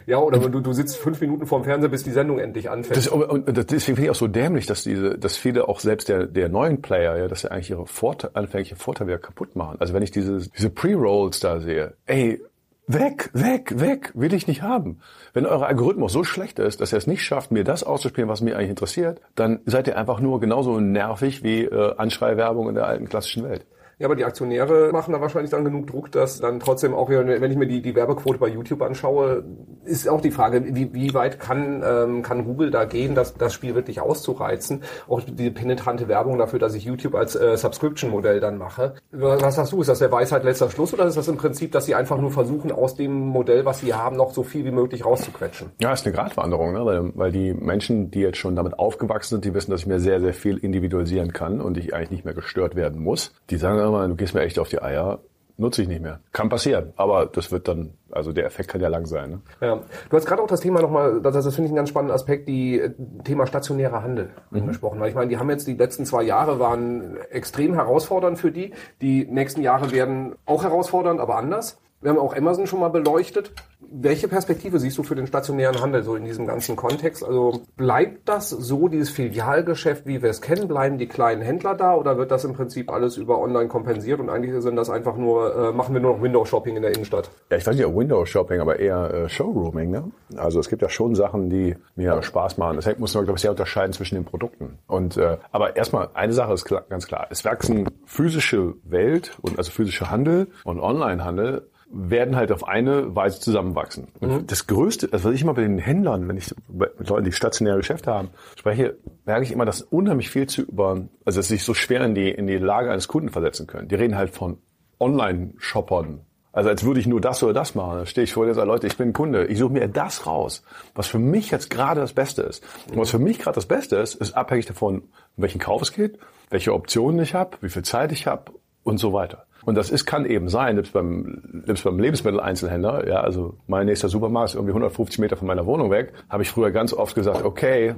[0.06, 2.96] Ja, oder du, du sitzt fünf Minuten vorm Fernseher, bis die Sendung endlich anfängt.
[2.96, 6.26] Das, und deswegen finde ich auch so dämlich, dass diese, dass viele auch selbst der,
[6.26, 9.76] der neuen Player, ja, dass sie eigentlich ihre Vorteile, anfängliche Vorteile wieder kaputt machen.
[9.80, 12.40] Also wenn ich diese, diese Pre-Rolls da sehe, ey,
[12.88, 15.00] Weg, weg, weg, will ich nicht haben.
[15.32, 18.42] Wenn euer Algorithmus so schlecht ist, dass er es nicht schafft, mir das auszuspielen, was
[18.42, 22.86] mich eigentlich interessiert, dann seid ihr einfach nur genauso nervig wie äh, Anschreiwerbung in der
[22.86, 23.66] alten klassischen Welt.
[23.98, 27.50] Ja, aber die Aktionäre machen da wahrscheinlich dann genug Druck, dass dann trotzdem auch, wenn
[27.50, 29.44] ich mir die, die Werbequote bei YouTube anschaue,
[29.84, 33.54] ist auch die Frage, wie, wie weit kann, ähm, kann Google da gehen, das, das
[33.54, 34.82] Spiel wirklich auszureizen?
[35.08, 38.96] Auch diese penetrante Werbung dafür, dass ich YouTube als äh, Subscription-Modell dann mache.
[39.12, 39.80] Was sagst du?
[39.80, 42.30] Ist das der Weisheit letzter Schluss oder ist das im Prinzip, dass sie einfach nur
[42.30, 45.70] versuchen, aus dem Modell, was sie haben, noch so viel wie möglich rauszuquetschen?
[45.80, 46.84] Ja, ist eine Gratwanderung, ne?
[46.84, 50.00] weil, weil die Menschen, die jetzt schon damit aufgewachsen sind, die wissen, dass ich mir
[50.00, 53.32] sehr, sehr viel individualisieren kann und ich eigentlich nicht mehr gestört werden muss.
[53.48, 55.20] Die sagen immer, du gehst mir echt auf die Eier,
[55.58, 56.20] nutze ich nicht mehr.
[56.32, 59.30] Kann passieren, aber das wird dann, also der Effekt kann ja lang sein.
[59.30, 59.40] Ne?
[59.60, 59.80] Ja.
[60.10, 62.48] Du hast gerade auch das Thema nochmal, das, das finde ich einen ganz spannenden Aspekt,
[62.48, 62.90] die äh,
[63.24, 64.62] Thema stationärer Handel mhm.
[64.62, 65.00] angesprochen.
[65.00, 68.72] Weil ich meine, die haben jetzt die letzten zwei Jahre waren extrem herausfordernd für die.
[69.00, 71.78] Die nächsten Jahre werden auch herausfordernd, aber anders.
[72.06, 73.50] Wir haben auch Amazon schon mal beleuchtet.
[73.80, 77.24] Welche Perspektive siehst du für den stationären Handel so in diesem ganzen Kontext?
[77.24, 80.68] Also bleibt das so, dieses Filialgeschäft, wie wir es kennen?
[80.68, 84.30] Bleiben die kleinen Händler da oder wird das im Prinzip alles über online kompensiert und
[84.30, 87.28] eigentlich sind das einfach nur, äh, machen wir nur noch Window-Shopping in der Innenstadt?
[87.50, 89.90] Ja, ich weiß nicht, Window-Shopping, aber eher äh, Showrooming.
[89.90, 90.04] Ne?
[90.36, 92.76] Also es gibt ja schon Sachen, die mir Spaß machen.
[92.76, 94.78] Deshalb muss man, glaube ich, sehr unterscheiden zwischen den Produkten.
[94.86, 97.26] Und äh, aber erstmal, eine Sache ist klar, ganz klar.
[97.30, 103.40] Es wachsen physische Welt und also physische Handel und Online-Handel werden halt auf eine Weise
[103.40, 104.08] zusammenwachsen.
[104.20, 104.46] Mhm.
[104.46, 107.76] Das Größte, also was ich immer bei den Händlern, wenn ich mit Leuten, die stationäre
[107.78, 111.64] Geschäfte haben, spreche, merke ich immer, dass unheimlich viel zu über, also dass sie sich
[111.64, 113.88] so schwer in die, in die Lage eines Kunden versetzen können.
[113.88, 114.58] Die reden halt von
[114.98, 116.20] Online-Shoppern.
[116.52, 117.98] Also als würde ich nur das oder das machen.
[117.98, 119.44] Da stehe ich vor dir und sage, Leute, ich bin Kunde.
[119.44, 120.62] Ich suche mir das raus,
[120.94, 122.64] was für mich jetzt gerade das Beste ist.
[122.90, 125.92] Und was für mich gerade das Beste ist, ist abhängig davon, um welchen Kauf es
[125.92, 126.18] geht,
[126.48, 128.52] welche Optionen ich habe, wie viel Zeit ich habe
[128.84, 129.44] und so weiter.
[129.66, 134.08] Und das ist, kann eben sein, selbst beim, selbst beim Lebensmitteleinzelhändler, ja, also mein nächster
[134.08, 137.44] Supermarkt ist irgendwie 150 Meter von meiner Wohnung weg, habe ich früher ganz oft gesagt,
[137.44, 137.96] okay,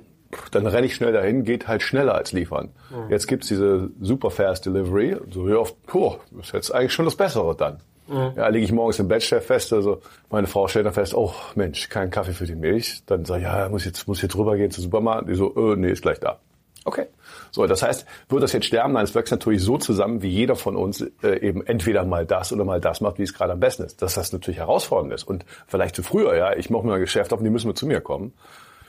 [0.51, 2.71] dann renne ich schnell dahin, geht halt schneller als liefern.
[2.91, 3.11] Mhm.
[3.11, 5.17] Jetzt gibt's diese super fast Delivery.
[5.31, 7.79] So, ja, puh, das ist jetzt eigentlich schon das Bessere dann.
[8.09, 8.33] Mhm.
[8.37, 10.01] Ja, liege ich morgens im Bett, stell fest, also
[10.31, 13.03] meine Frau stellt dann fest, oh Mensch, kein Kaffee für die Milch.
[13.07, 15.29] Dann sage ich, ja, muss jetzt, muss jetzt rübergehen zum Supermarkt.
[15.29, 16.39] Die so, äh, nee, ist gleich da.
[16.85, 17.07] Okay.
[17.51, 18.93] So, das heißt, wird das jetzt sterben?
[18.93, 22.53] Nein, es wächst natürlich so zusammen, wie jeder von uns äh, eben entweder mal das
[22.53, 24.03] oder mal das macht, wie es gerade am besten ist.
[24.03, 25.25] Dass das natürlich herausfordernd ist.
[25.25, 27.87] Und vielleicht zu früher, ja, ich mache mir ein Geschäft auf, die müssen wir zu
[27.87, 28.33] mir kommen.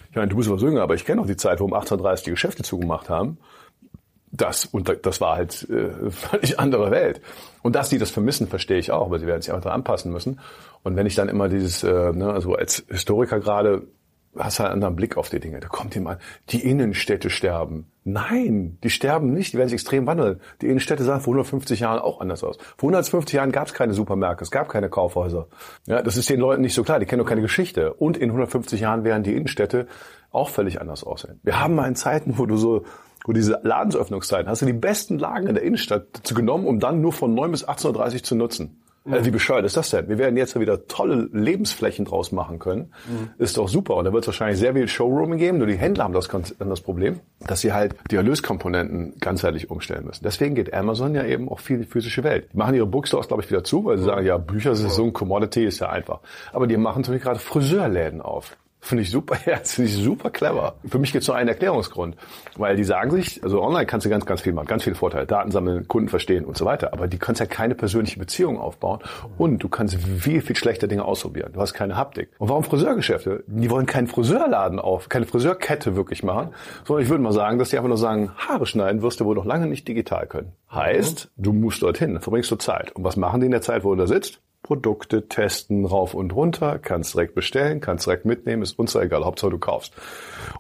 [0.10, 2.26] Ich meine, du bist was jünger, aber ich kenne noch die Zeit, wo um 1830
[2.26, 3.38] die Geschäfte zugemacht haben.
[4.32, 7.22] Das, und das war halt äh, völlig andere Welt.
[7.62, 10.12] Und dass die das vermissen, verstehe ich auch, aber sie werden sich einfach daran anpassen
[10.12, 10.40] müssen.
[10.84, 13.88] Und wenn ich dann immer dieses, äh, ne, also als Historiker gerade
[14.38, 15.60] hast halt einen anderen Blick auf die Dinge.
[15.60, 17.92] Da kommt jemand, die Innenstädte sterben.
[18.04, 20.40] Nein, die sterben nicht, die werden sich extrem wandeln.
[20.62, 22.58] Die Innenstädte sahen vor 150 Jahren auch anders aus.
[22.78, 25.48] Vor 150 Jahren gab es keine Supermärkte, es gab keine Kaufhäuser.
[25.86, 27.94] Ja, das ist den Leuten nicht so klar, die kennen doch keine Geschichte.
[27.94, 29.88] Und in 150 Jahren werden die Innenstädte
[30.32, 31.40] auch völlig anders aussehen.
[31.44, 32.86] Wir haben mal in Zeiten, wo du so
[33.26, 37.12] wo diese Ladensöffnungszeiten, hast du die besten Lagen in der Innenstadt genommen, um dann nur
[37.12, 38.82] von 9 bis 18.30 Uhr zu nutzen.
[39.06, 39.26] Mhm.
[39.26, 40.10] wie bescheuert ist das denn?
[40.10, 42.94] Wir werden jetzt wieder tolle Lebensflächen draus machen können.
[43.08, 43.30] Mhm.
[43.38, 43.96] Ist doch super.
[43.96, 45.58] Und da wird es wahrscheinlich sehr viel Showrooming geben.
[45.58, 50.24] Nur die Händler haben das, das Problem, dass sie halt die Erlöskomponenten ganzheitlich umstellen müssen.
[50.24, 52.50] Deswegen geht Amazon ja eben auch viel in die physische Welt.
[52.54, 55.06] Die machen ihre Bookstores, glaube ich, wieder zu, weil sie sagen, ja, Bücher sind so
[55.06, 56.20] ein Commodity, ist ja einfach.
[56.52, 58.58] Aber die machen natürlich gerade Friseurläden auf.
[58.82, 60.76] Finde ich super, ja, finde ich super clever.
[60.88, 62.16] Für mich gibt es nur einen Erklärungsgrund.
[62.56, 65.26] Weil die sagen sich, also online kannst du ganz, ganz viel machen, ganz viele Vorteile,
[65.26, 66.94] Daten sammeln, Kunden verstehen und so weiter.
[66.94, 69.00] Aber die kannst ja keine persönliche Beziehung aufbauen
[69.38, 71.52] und du kannst viel, viel schlechter Dinge ausprobieren.
[71.54, 72.30] Du hast keine Haptik.
[72.38, 73.44] Und warum Friseurgeschäfte?
[73.48, 76.54] Die wollen keinen Friseurladen auf, keine Friseurkette wirklich machen,
[76.86, 79.36] sondern ich würde mal sagen, dass die einfach nur sagen, Haare schneiden wirst du wohl
[79.36, 80.54] noch lange nicht digital können.
[80.72, 82.92] Heißt, du musst dorthin, verbringst du Zeit.
[82.96, 84.42] Und was machen die in der Zeit, wo du da sitzt?
[84.70, 89.50] Produkte testen rauf und runter, kannst direkt bestellen, kannst direkt mitnehmen, ist uns egal, Hauptsache
[89.50, 89.96] du kaufst.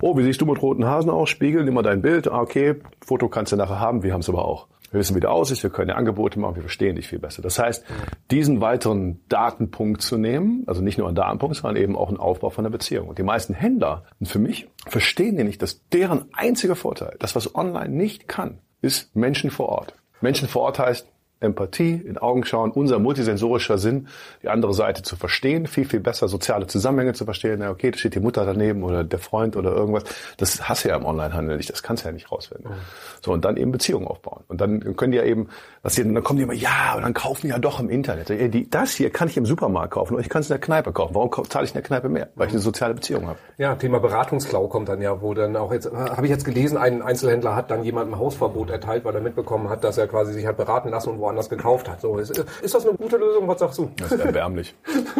[0.02, 1.30] Oh, wie siehst du mit roten Hasen aus?
[1.30, 2.28] Spiegel, nimm mal dein Bild.
[2.28, 4.65] Ah, okay, Foto kannst du nachher haben, wir haben es aber auch.
[4.89, 7.43] Wir wissen, wie der aussieht, wir können ja Angebote machen, wir verstehen dich viel besser.
[7.43, 7.86] Das heißt,
[8.32, 12.50] diesen weiteren Datenpunkt zu nehmen, also nicht nur ein Datenpunkt, sondern eben auch ein Aufbau
[12.50, 13.10] von der Beziehung.
[13.10, 17.54] Und die meisten Händler, und für mich, verstehen nicht, dass deren einziger Vorteil, das was
[17.54, 19.93] online nicht kann, ist Menschen vor Ort.
[20.19, 21.08] Menschen vor Ort heißt,
[21.41, 24.08] Empathie, in Augen schauen, unser multisensorischer Sinn,
[24.43, 27.62] die andere Seite zu verstehen, viel, viel besser soziale Zusammenhänge zu verstehen.
[27.62, 30.04] Ja, okay, da steht die Mutter daneben oder der Freund oder irgendwas.
[30.38, 32.71] Das hast du ja im Onlinehandel nicht, das kannst du ja nicht rausfinden.
[32.71, 32.75] Mhm.
[33.23, 34.43] So, und dann eben Beziehungen aufbauen.
[34.47, 35.49] Und dann können die ja eben,
[35.82, 38.30] was die, dann kommen die immer, ja, und dann kaufen die ja doch im Internet.
[38.30, 40.92] Die, das hier kann ich im Supermarkt kaufen und ich kann es in der Kneipe
[40.92, 41.15] kaufen.
[41.15, 42.30] Warum zahle ich in der Kneipe mehr?
[42.36, 43.39] Weil ich eine soziale Beziehung habe.
[43.58, 47.02] Ja, Thema Beratungsklau kommt dann ja, wo dann auch jetzt, habe ich jetzt gelesen, ein
[47.02, 50.58] Einzelhändler hat dann jemandem Hausverbot erteilt, weil er mitbekommen hat, dass er quasi sich hat
[50.58, 52.02] beraten lassen und woanders gekauft hat.
[52.02, 53.48] So, ist, ist das eine gute Lösung?
[53.48, 53.89] Was sagst du?
[53.98, 54.76] Das ist erbärmlich.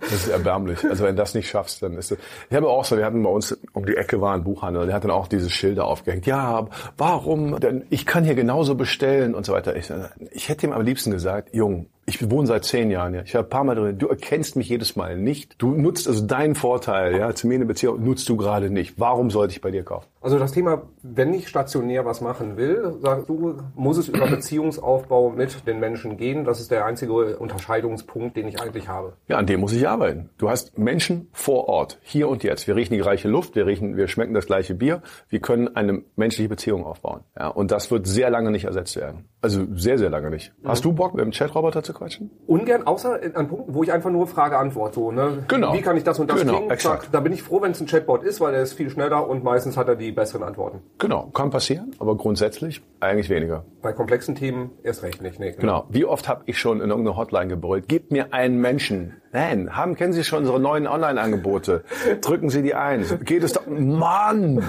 [0.00, 0.84] das ist erbärmlich.
[0.84, 2.18] Also wenn du das nicht schaffst, dann ist es.
[2.50, 4.94] Ich habe auch so, wir hatten bei uns um die Ecke war ein Buchhandel, der
[4.94, 6.26] hat dann auch diese Schilder aufgehängt.
[6.26, 6.66] Ja,
[6.98, 7.58] warum?
[7.58, 9.76] Denn ich kann hier genauso bestellen und so weiter.
[9.76, 9.90] Ich,
[10.32, 13.22] ich hätte ihm am liebsten gesagt, Jung, ich wohne seit zehn Jahren ja.
[13.22, 13.98] Ich habe ein paar Mal drin.
[13.98, 15.54] Du erkennst mich jedes Mal nicht.
[15.58, 18.98] Du nutzt also deinen Vorteil, ja, zu mir eine Beziehung nutzt du gerade nicht.
[18.98, 20.06] Warum sollte ich bei dir kaufen?
[20.26, 25.30] Also das Thema, wenn ich stationär was machen will, sagst du, muss es über Beziehungsaufbau
[25.30, 26.44] mit den Menschen gehen.
[26.44, 29.12] Das ist der einzige Unterscheidungspunkt, den ich eigentlich habe.
[29.28, 30.30] Ja, an dem muss ich arbeiten.
[30.36, 32.66] Du hast Menschen vor Ort, hier und jetzt.
[32.66, 35.00] Wir riechen die gleiche Luft, wir riechen, wir schmecken das gleiche Bier.
[35.28, 37.20] Wir können eine menschliche Beziehung aufbauen.
[37.38, 39.28] Ja, und das wird sehr lange nicht ersetzt werden.
[39.42, 40.52] Also sehr, sehr lange nicht.
[40.60, 40.68] Mhm.
[40.68, 42.32] Hast du Bock, mit dem Chatroboter zu quatschen?
[42.48, 45.44] Ungern, außer an Punkten, wo ich einfach nur Frage-Antwort so, ne?
[45.46, 45.72] Genau.
[45.72, 46.70] Wie kann ich das und das genau, kriegen?
[46.72, 47.10] Exakt.
[47.12, 49.44] Da bin ich froh, wenn es ein Chatbot ist, weil er ist viel schneller und
[49.44, 50.80] meistens hat er die besseren Antworten.
[50.98, 53.64] Genau, kann passieren, aber grundsätzlich eigentlich weniger.
[53.82, 55.38] Bei komplexen Themen erst recht nicht.
[55.38, 55.60] Nee, genau.
[55.60, 55.86] genau.
[55.90, 59.14] Wie oft habe ich schon in irgendeiner Hotline gebrüllt, gib mir einen Menschen.
[59.32, 61.84] Nein, haben, kennen Sie schon unsere neuen Online-Angebote?
[62.20, 63.04] Drücken Sie die ein.
[63.24, 64.62] Geht es doch, Mann!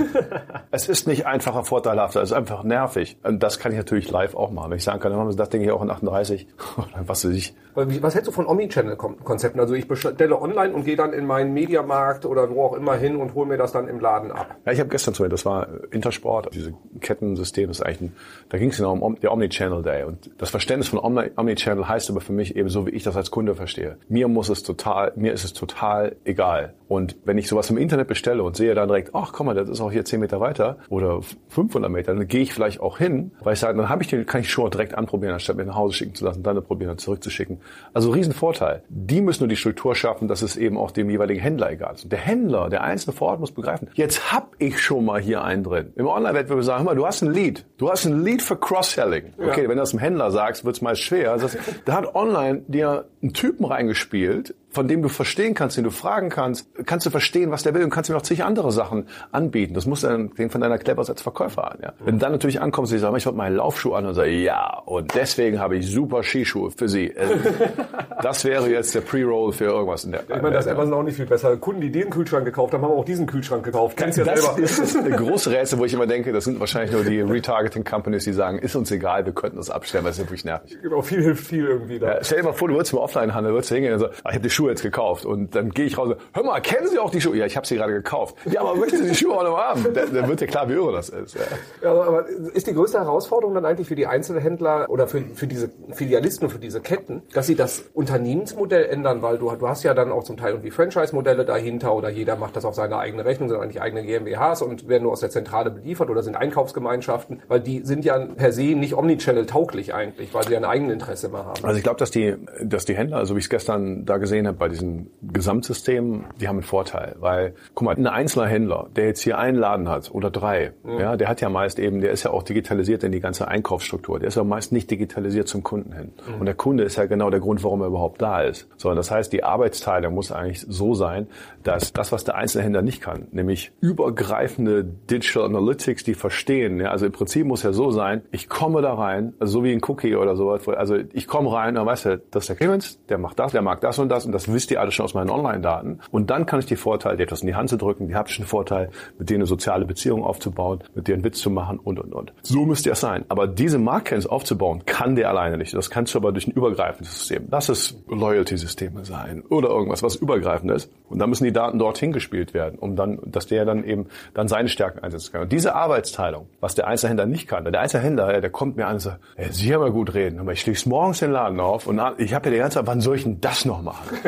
[0.72, 3.18] Es ist nicht einfacher, vorteilhafter, es ist einfach nervig.
[3.24, 4.72] Und das kann ich natürlich live auch machen.
[4.72, 6.48] Wenn ich sagen kann, dann haben Sie das Ding hier auch in 38,
[7.06, 7.56] was weiß ich.
[7.76, 9.60] Was hältst du von Omnichannel-Konzepten?
[9.60, 13.18] Also ich bestelle online und gehe dann in meinen Mediamarkt oder wo auch immer hin
[13.18, 14.56] und hole mir das dann im Laden ab.
[14.66, 18.16] Ja, ich habe gestern zu mir, das war Intersport, diese Kettensystem ist eigentlich ein,
[18.50, 20.06] da ging es genau um der Omnichannel Day.
[20.06, 23.16] Und das Verständnis von Omni Omnichannel heißt aber für mich eben so, wie ich das
[23.16, 23.98] als Kunde verstehe.
[24.10, 26.74] Mir muss es total, mir ist es total egal.
[26.88, 29.70] Und wenn ich sowas im Internet bestelle und sehe dann direkt, ach komm mal, das
[29.70, 33.32] ist auch hier 10 Meter weiter oder 500 Meter, dann gehe ich vielleicht auch hin,
[33.42, 35.76] weil ich sage, dann habe ich den, kann ich schon direkt anprobieren, anstatt mir nach
[35.76, 37.60] Hause schicken zu lassen, dann probieren, dann zurückzuschicken.
[37.94, 38.84] Also Riesenvorteil.
[38.90, 42.06] Die müssen nur die Struktur schaffen, dass es eben auch dem jeweiligen Händler egal ist.
[42.06, 45.44] Und der Händler, der Einzelne vor Ort muss begreifen, jetzt hab ich schon mal hier
[45.44, 45.92] einen drin.
[45.96, 47.66] Im Online-Wettbewerb sagen, hör mal, du hast ein Lead.
[47.78, 49.34] Du hast ein Lead für Cross-Selling.
[49.38, 49.70] Okay, ja.
[49.70, 51.34] wenn du das dem Händler sagst, wird es meist schwer.
[51.34, 55.78] Das heißt, da hat online dir einen Typen reingespielt, Bild von dem du verstehen kannst,
[55.78, 58.44] den du fragen kannst, kannst du verstehen, was der will und kannst ihm noch zig
[58.44, 59.74] andere Sachen anbieten.
[59.74, 61.80] Das muss dann den von deiner Clevers als Verkäufer an.
[61.82, 61.94] Ja.
[62.00, 64.80] Wenn du dann natürlich ankommst und sagst, ich habe meinen Laufschuh an und sage, ja,
[64.86, 67.14] und deswegen habe ich super Skischuhe für Sie.
[67.18, 67.36] Also,
[68.22, 71.04] das wäre jetzt der Pre-Roll für irgendwas in der Ich meine, das ist Amazon auch
[71.04, 71.56] nicht viel besser.
[71.58, 73.98] Kunden, die den Kühlschrank gekauft haben, haben auch diesen Kühlschrank gekauft.
[73.98, 74.62] Kennst du ja das selber.
[74.62, 78.34] ist das große Rätsel, wo ich immer denke, das sind wahrscheinlich nur die Retargeting-Companies, die
[78.34, 80.78] sagen, ist uns egal, wir könnten das abstellen, weil es ist wirklich nervig.
[80.82, 82.16] Genau, viel hilft viel irgendwie da.
[82.16, 84.30] Ja, stell dir mal vor, du würdest im Offline-Handel, würdest du hingehen und so, ah,
[84.30, 85.26] ich habe die Schuhe jetzt gekauft.
[85.26, 87.38] Und dann gehe ich raus und hör mal, kennen Sie auch die Schuhe?
[87.38, 88.36] Ja, ich habe sie gerade gekauft.
[88.46, 89.86] Ja, aber möchten Sie die Schuhe auch noch haben?
[89.94, 91.36] Dann, dann wird dir klar, wie irre das ist.
[91.36, 91.42] Ja.
[91.84, 95.70] Ja, aber- ist die größte Herausforderung dann eigentlich für die Einzelhändler oder für, für diese
[95.94, 100.12] Filialisten für diese Ketten, dass sie das Unternehmensmodell ändern, weil du, du hast ja dann
[100.12, 103.60] auch zum Teil irgendwie Franchise-Modelle dahinter oder jeder macht das auf seine eigene Rechnung, sind
[103.60, 107.82] eigentlich eigene GmbHs und werden nur aus der Zentrale beliefert oder sind Einkaufsgemeinschaften, weil die
[107.84, 111.64] sind ja per se nicht Omnichannel tauglich eigentlich, weil sie ja ein Eigeninteresse immer haben.
[111.64, 114.47] Also ich glaube, dass die, dass die Händler, so wie ich es gestern da gesehen
[114.48, 117.16] habe, bei diesen Gesamtsystemen, die haben einen Vorteil.
[117.20, 121.18] Weil, guck mal, ein einzelner Händler, der jetzt hier einen Laden hat oder drei, ja,
[121.18, 124.20] der hat ja meist eben, der ist ja auch digitalisiert in die ganze Einkaufsstruktur.
[124.20, 126.14] Der ist ja meist nicht digitalisiert zum Kunden hin.
[126.40, 128.68] Und der Kunde ist ja genau der Grund, warum er überhaupt da ist.
[128.78, 131.28] So, und das heißt, die Arbeitsteilung muss eigentlich so sein,
[131.68, 136.80] dass das, was der Einzelhändler nicht kann, nämlich übergreifende Digital Analytics, die verstehen.
[136.80, 139.74] Ja, also im Prinzip muss ja so sein, ich komme da rein, also so wie
[139.74, 140.66] ein Cookie oder sowas.
[140.70, 143.62] Also ich komme rein, dann weißt du, das ist der Clemens, der macht das, der
[143.62, 146.00] mag das und das und das wisst ihr alle schon aus meinen Online-Daten.
[146.10, 148.46] Und dann kann ich die Vorteile, dir etwas in die Hand zu drücken, die haptischen
[148.46, 152.34] Vorteile, mit denen eine soziale Beziehung aufzubauen, mit denen Witz zu machen und und und.
[152.44, 153.26] So müsste es sein.
[153.28, 155.74] Aber diese Marktkenntnis aufzubauen, kann der alleine nicht.
[155.74, 157.48] Das kannst du aber durch ein übergreifendes System.
[157.52, 160.90] Lass es Loyalty-Systeme sein oder irgendwas, was übergreifend ist.
[161.10, 164.48] Und dann müssen die Daten dorthin gespielt werden, um dann, dass der dann eben dann
[164.48, 165.42] seine Stärken einsetzen kann.
[165.42, 168.94] Und diese Arbeitsteilung, was der Einzelhändler nicht kann, der Einzelhändler, ja, der kommt mir an
[168.94, 171.88] und sagt, hey, Sie haben ja gut reden, aber ich schließe morgens den Laden auf
[171.88, 174.18] und ich habe ja die ganze Zeit, wann soll ich denn das noch machen?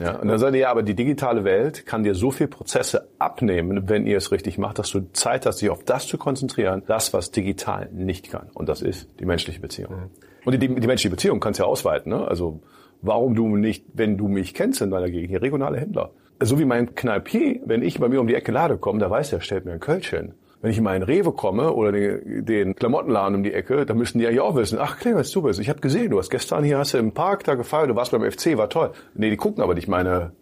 [0.00, 3.06] Ja, und dann sagt er, ja, aber die digitale Welt kann dir so viel Prozesse
[3.18, 6.82] abnehmen, wenn ihr es richtig macht, dass du Zeit hast, dich auf das zu konzentrieren,
[6.86, 8.48] das, was digital nicht kann.
[8.54, 10.10] Und das ist die menschliche Beziehung.
[10.44, 12.10] Und die, die menschliche Beziehung kannst du ja ausweiten.
[12.10, 12.26] Ne?
[12.26, 12.60] Also
[13.04, 16.10] warum du nicht, wenn du mich kennst in deiner Gegend, hier regionale Händler.
[16.42, 19.32] So wie mein Kneipier, wenn ich bei mir um die Ecke Lade komme, da weiß
[19.32, 20.34] er, stellt mir ein Kölsch hin.
[20.60, 24.18] Wenn ich in meinen Rewe komme oder den, den Klamottenladen um die Ecke, dann müssen
[24.18, 26.78] die ja auch wissen, ach Clemens, du bist, ich habe gesehen, du hast gestern hier,
[26.78, 28.92] hast du im Park da gefeiert, du warst beim FC, war toll.
[29.14, 30.32] Nee, die gucken aber nicht meine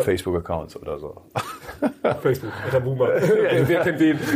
[0.00, 1.14] Facebook-Accounts oder so.
[2.22, 3.08] Facebook, alter Boomer.
[3.20, 4.18] wer, wer kennt wen?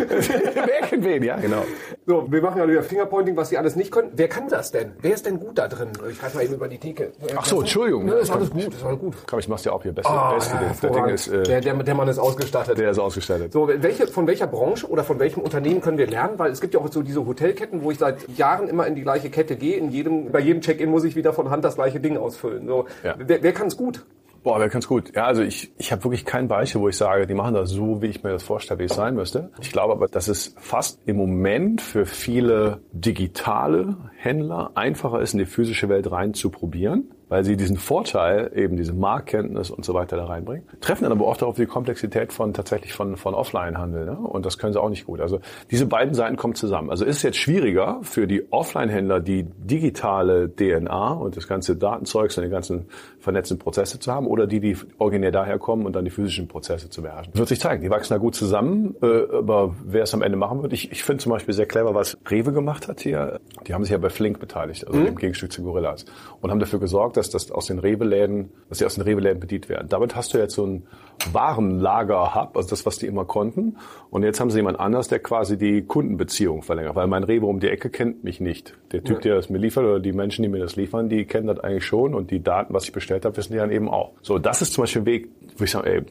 [0.54, 1.62] Wer kennt wen, ja, genau.
[2.06, 4.10] So, wir machen ja wieder Fingerpointing, was sie alles nicht können.
[4.14, 4.92] Wer kann das denn?
[5.00, 5.88] Wer ist denn gut da drin?
[6.10, 7.12] Ich reiß mal eben über die Theke.
[7.36, 8.06] Ach so, Entschuldigung.
[8.08, 9.14] Ja, ist alles gut, ist alles gut.
[9.26, 9.92] Komm, ich mach's dir auch hier.
[9.92, 12.78] Beste, Ah, beste, der, der Ding ist, äh, der, der, der Mann ist ausgestattet.
[12.78, 13.52] der ist ausgestattet.
[13.52, 16.38] So, welche, von welcher Branche oder von welchem Unternehmen können wir lernen?
[16.38, 19.02] Weil es gibt ja auch so diese Hotelketten, wo ich seit Jahren immer in die
[19.02, 19.76] gleiche Kette gehe.
[19.76, 22.66] In jedem, bei jedem Check-in muss ich wieder von Hand das gleiche Ding ausfüllen.
[22.66, 23.14] So, Ja.
[23.18, 24.04] wer, wer kann es gut?
[24.42, 25.14] Boah, wäre ganz gut.
[25.14, 28.02] Ja, also ich, ich habe wirklich kein Beispiel, wo ich sage, die machen das so,
[28.02, 29.50] wie ich mir das vorstelle, wie es sein müsste.
[29.60, 35.38] Ich glaube aber, dass es fast im Moment für viele digitale Händler einfacher ist, in
[35.38, 39.94] die physische Welt rein zu probieren, weil sie diesen Vorteil, eben diese Marktkenntnis und so
[39.94, 44.04] weiter da reinbringen, treffen dann aber auch darauf die Komplexität von tatsächlich von, von Offline-Handel.
[44.04, 44.18] Ne?
[44.18, 45.18] Und das können sie auch nicht gut.
[45.18, 45.40] Also
[45.70, 46.90] diese beiden Seiten kommen zusammen.
[46.90, 52.36] Also ist es jetzt schwieriger für die Offline-Händler, die digitale DNA und das ganze Datenzeugs
[52.36, 52.84] und die ganzen
[53.18, 57.00] vernetzten Prozesse zu haben oder die, die originär daherkommen und dann die physischen Prozesse zu
[57.00, 57.32] beherrschen.
[57.34, 57.80] Wird sich zeigen.
[57.80, 61.02] Die wachsen da gut zusammen, äh, aber wer es am Ende machen wird, ich, ich
[61.02, 63.40] finde zum Beispiel sehr clever, was Rewe gemacht hat hier.
[63.66, 66.04] Die haben sich ja bei Flink beteiligt, also dem Gegenstück zu Gorillas
[66.42, 69.68] und haben dafür gesorgt, dass das aus den Rewe-Läden, dass sie aus den Rewe-Läden bedient
[69.68, 69.88] werden.
[69.88, 70.86] Damit hast du jetzt so ein
[71.32, 73.76] Warenlager-Hub, also das, was die immer konnten.
[74.10, 77.60] Und jetzt haben sie jemand anders, der quasi die Kundenbeziehung verlängert, weil mein Rewe um
[77.60, 78.74] die Ecke kennt mich nicht.
[78.92, 81.46] Der Typ, der das mir liefert oder die Menschen, die mir das liefern, die kennen
[81.46, 84.12] das eigentlich schon und die Daten, was ich bestellt habe, wissen die dann eben auch.
[84.22, 86.02] So, das ist zum Beispiel ein Weg, wo ich sage, ey,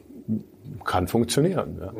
[0.84, 1.78] kann funktionieren.
[1.80, 1.92] Ja.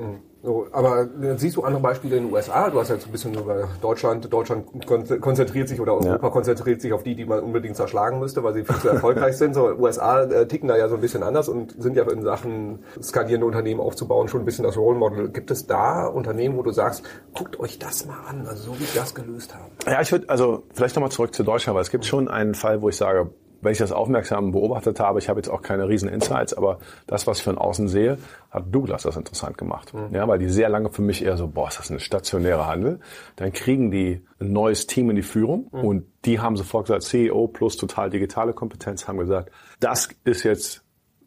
[0.44, 2.68] So, aber äh, siehst du andere Beispiele in den USA?
[2.68, 4.32] Du hast jetzt ein bisschen über Deutschland.
[4.32, 8.42] Deutschland kon konzentriert sich oder Europa konzentriert sich auf die, die man unbedingt zerschlagen müsste,
[8.42, 9.54] weil sie viel zu erfolgreich sind.
[9.54, 12.80] So, USA äh, ticken da ja so ein bisschen anders und sind ja in Sachen
[13.00, 15.28] skalierende Unternehmen aufzubauen schon ein bisschen das Role Model.
[15.28, 18.84] Gibt es da Unternehmen, wo du sagst, guckt euch das mal an, also so wie
[18.84, 19.70] die das gelöst haben?
[19.86, 22.82] Ja, ich würde, also vielleicht nochmal zurück zu Deutschland, weil es gibt schon einen Fall,
[22.82, 23.30] wo ich sage,
[23.62, 27.26] wenn ich das aufmerksam beobachtet habe, ich habe jetzt auch keine riesen Insights, aber das,
[27.26, 28.18] was ich von außen sehe,
[28.50, 29.92] hat Douglas das interessant gemacht.
[30.12, 33.00] Ja, weil die sehr lange für mich eher so, boah, ist das ein stationärer Handel.
[33.36, 37.48] Dann kriegen die ein neues Team in die Führung und die haben sofort gesagt, CEO
[37.48, 40.84] plus total digitale Kompetenz, haben gesagt, das ist jetzt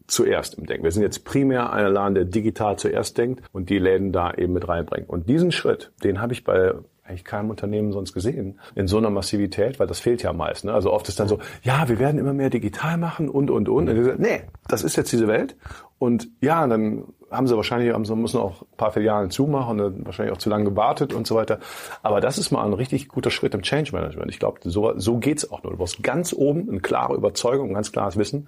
[0.07, 0.83] zuerst im Denken.
[0.83, 4.53] Wir sind jetzt primär ein Laden, der digital zuerst denkt und die Läden da eben
[4.53, 5.09] mit reinbringt.
[5.09, 6.73] Und diesen Schritt, den habe ich bei
[7.05, 10.65] eigentlich keinem Unternehmen sonst gesehen in so einer Massivität, weil das fehlt ja meist.
[10.65, 10.73] Ne?
[10.73, 13.87] Also oft ist dann so, ja, wir werden immer mehr digital machen und und und.
[13.87, 15.55] und gesagt, nee, das ist jetzt diese Welt.
[15.99, 20.05] Und ja, dann haben sie wahrscheinlich, haben sie müssen auch ein paar Filialen zumachen, und
[20.05, 21.59] wahrscheinlich auch zu lange gewartet und so weiter.
[22.01, 24.31] Aber das ist mal ein richtig guter Schritt im Change Management.
[24.31, 25.73] Ich glaube, so, so geht's auch nur.
[25.73, 28.47] Du brauchst ganz oben eine klare Überzeugung, ein ganz klares Wissen,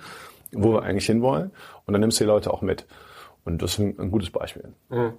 [0.52, 1.52] wo wir eigentlich hinwollen.
[1.86, 2.88] Und dann nimmst du die Leute auch mit.
[3.46, 4.74] Und das ist ein, ein gutes Beispiel.
[4.90, 5.14] Mhm.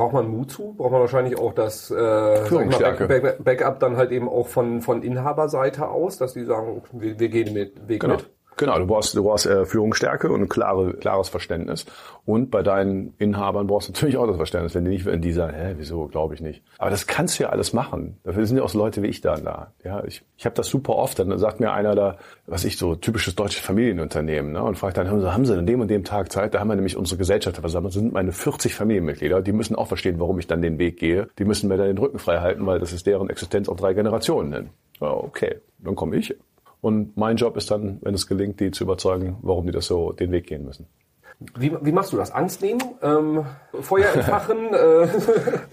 [0.00, 0.72] Braucht man Mut zu?
[0.78, 1.94] Braucht man wahrscheinlich auch das äh.
[1.94, 7.20] Back, Back, Backup dann halt eben auch von, von Inhaberseite aus, dass die sagen, wir,
[7.20, 8.16] wir gehen mit Weg Genau.
[8.16, 8.30] mit?
[8.56, 11.86] Genau, du brauchst, du brauchst äh, Führungsstärke und ein klare, klares Verständnis.
[12.26, 15.32] Und bei deinen Inhabern brauchst du natürlich auch das Verständnis, wenn die nicht, wenn die
[15.32, 16.62] sagen, hä, wieso, glaube ich nicht.
[16.78, 18.18] Aber das kannst du ja alles machen.
[18.22, 19.72] Dafür sind ja auch so Leute wie ich dann da.
[19.82, 21.18] Ja, ich, ich habe das super oft.
[21.18, 25.08] Dann sagt mir einer da, was ich so typisches deutsches Familienunternehmen, ne, und fragt dann,
[25.08, 26.54] haben sie, haben sie an dem und dem Tag Zeit?
[26.54, 27.58] Da haben wir nämlich unsere Gesellschaft.
[27.62, 29.40] Das sind meine 40 Familienmitglieder.
[29.40, 31.28] Die müssen auch verstehen, warum ich dann den Weg gehe.
[31.38, 33.94] Die müssen mir dann den Rücken frei halten, weil das ist deren Existenz auf drei
[33.94, 34.52] Generationen.
[34.52, 34.70] Hin.
[35.00, 36.34] Ja, okay, dann komme ich.
[36.80, 40.12] Und mein Job ist dann, wenn es gelingt, die zu überzeugen, warum die das so
[40.12, 40.86] den Weg gehen müssen.
[41.56, 42.30] Wie, wie machst du das?
[42.30, 42.82] Angst nehmen?
[43.02, 43.44] Ähm,
[43.80, 44.74] Feuer entfachen?
[44.74, 45.08] äh,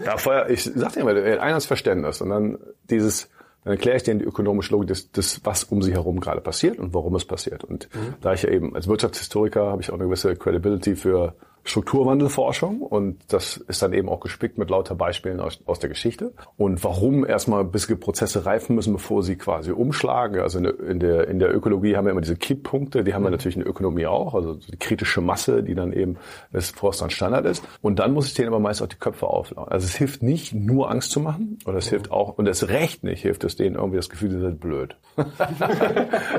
[0.04, 3.28] Ja, vorher, ich sag dir immer, einer ist Verständnis und dann dieses,
[3.64, 6.78] dann erkläre ich denen die ökonomische Logik des, des, was um sie herum gerade passiert
[6.78, 7.64] und warum es passiert.
[7.64, 7.88] Und
[8.22, 11.34] da ich ja eben als Wirtschaftshistoriker habe ich auch eine gewisse Credibility für
[11.68, 16.32] Strukturwandelforschung und das ist dann eben auch gespickt mit lauter Beispielen aus, aus der Geschichte.
[16.56, 20.40] Und warum erstmal bissige Prozesse reifen müssen, bevor sie quasi umschlagen.
[20.40, 23.22] Also in der, in der, in der Ökologie haben wir immer diese Kipppunkte, die haben
[23.22, 26.16] wir natürlich in der Ökonomie auch, also die kritische Masse, die dann eben,
[26.50, 27.62] bevor es dann Standard ist.
[27.82, 29.68] Und dann muss ich denen aber meist auch die Köpfe auflauen.
[29.68, 33.04] Also es hilft nicht nur Angst zu machen, oder es hilft auch, und es recht
[33.04, 34.96] nicht, hilft es denen irgendwie das Gefühl, sie sind blöd.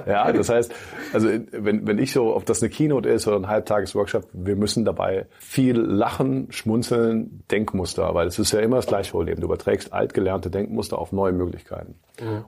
[0.08, 0.74] ja, das heißt,
[1.14, 4.86] also wenn, wenn ich so, ob das eine Keynote ist oder ein Halbtagesworkshop, wir müssen
[4.86, 9.40] dabei viel lachen, schmunzeln, Denkmuster, weil es ist ja immer das gleiche Problem.
[9.40, 11.96] Du überträgst altgelernte Denkmuster auf neue Möglichkeiten.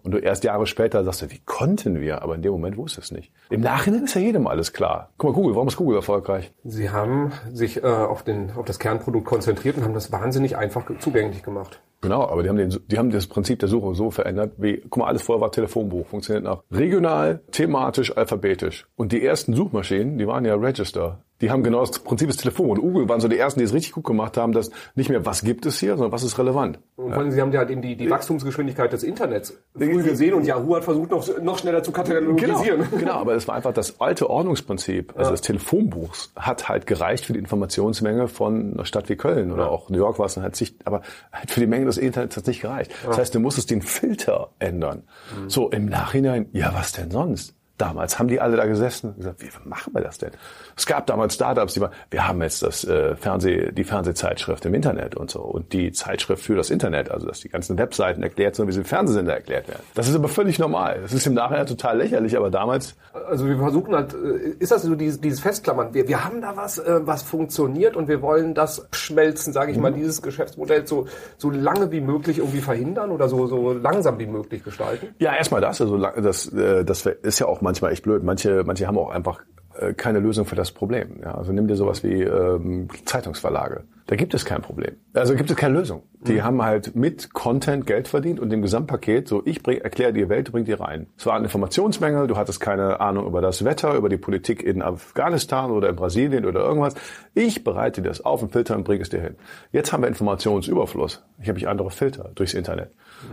[0.03, 2.21] Und du erst Jahre später sagst du, wie konnten wir?
[2.21, 3.31] Aber in dem Moment wusste es nicht.
[3.49, 5.09] Im Nachhinein ist ja jedem alles klar.
[5.17, 6.51] Guck mal, Google, warum ist Google erfolgreich?
[6.63, 10.83] Sie haben sich äh, auf, den, auf das Kernprodukt konzentriert und haben das wahnsinnig einfach
[10.99, 11.79] zugänglich gemacht.
[12.01, 14.97] Genau, aber die haben, den, die haben das Prinzip der Suche so verändert, wie, guck
[14.97, 18.87] mal, alles vorher war Telefonbuch, funktioniert nach regional, thematisch, alphabetisch.
[18.95, 21.19] Und die ersten Suchmaschinen, die waren ja Register.
[21.41, 22.79] Die haben genau das Prinzip des Telefons.
[22.79, 25.25] Und Google waren so die ersten, die es richtig gut gemacht haben, dass nicht mehr,
[25.25, 26.79] was gibt es hier, sondern was ist relevant.
[26.95, 30.35] Und vor allem, Sie haben ja halt eben die, die Wachstumsgeschwindigkeit des Internets früh gesehen
[30.35, 32.81] und Yahoo hat versucht, noch, noch schneller zu katalogisieren.
[32.91, 37.25] Genau, genau, aber es war einfach das alte Ordnungsprinzip, also des Telefonbuchs, hat halt gereicht
[37.25, 40.43] für die Informationsmenge von einer Stadt wie Köln oder auch New York war es dann
[40.43, 42.91] halt sich, aber halt für die Menge des Internets hat es nicht gereicht.
[43.05, 45.03] Das heißt, du musstest den Filter ändern.
[45.47, 47.55] So im Nachhinein, ja, was denn sonst?
[47.81, 50.29] Damals haben die alle da gesessen und gesagt, wie machen wir das denn?
[50.77, 54.75] Es gab damals Startups, die waren, wir haben jetzt das äh, Fernseh, die Fernsehzeitschrift im
[54.75, 58.55] Internet und so und die Zeitschrift für das Internet, also dass die ganzen Webseiten erklärt
[58.55, 59.81] sind, wie sie im Fernsehsender erklärt werden.
[59.95, 60.99] Das ist aber völlig normal.
[61.01, 62.95] Das ist im Nachhinein total lächerlich, aber damals
[63.27, 65.91] Also wir versuchen halt, äh, ist das so dieses, dieses Festklammern?
[65.91, 69.79] Wir, wir haben da was, äh, was funktioniert und wir wollen das schmelzen, sage ich
[69.79, 71.07] mal, dieses Geschäftsmodell so,
[71.39, 75.15] so lange wie möglich irgendwie verhindern oder so, so langsam wie möglich gestalten?
[75.17, 75.81] Ja, erstmal das.
[75.81, 78.23] Also das, äh, das ist ja auch manchmal echt blöd.
[78.23, 79.41] Manche, manche haben auch einfach
[79.79, 81.21] äh, keine Lösung für das Problem.
[81.23, 83.83] Ja, also nimm dir sowas wie ähm, Zeitungsverlage.
[84.07, 84.97] Da gibt es kein Problem.
[85.13, 86.03] Also gibt es keine Lösung.
[86.27, 90.51] Die haben halt mit Content Geld verdient und dem Gesamtpaket, so ich erkläre dir Welt,
[90.51, 91.07] bring dir rein.
[91.17, 94.81] Es war ein Informationsmängel, du hattest keine Ahnung über das Wetter, über die Politik in
[94.81, 96.95] Afghanistan oder in Brasilien oder irgendwas.
[97.33, 99.35] Ich bereite dir das auf und filter und bringe es dir hin.
[99.71, 101.23] Jetzt haben wir Informationsüberfluss.
[101.41, 102.91] Ich habe ich andere Filter durchs Internet.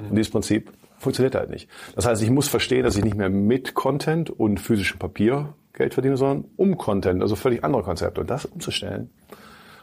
[0.08, 1.68] Und dieses Prinzip funktioniert halt nicht.
[1.94, 5.94] Das heißt, ich muss verstehen, dass ich nicht mehr mit Content und physischem Papier Geld
[5.94, 8.20] verdiene, sondern um Content, also völlig andere Konzepte.
[8.20, 9.10] Und das umzustellen,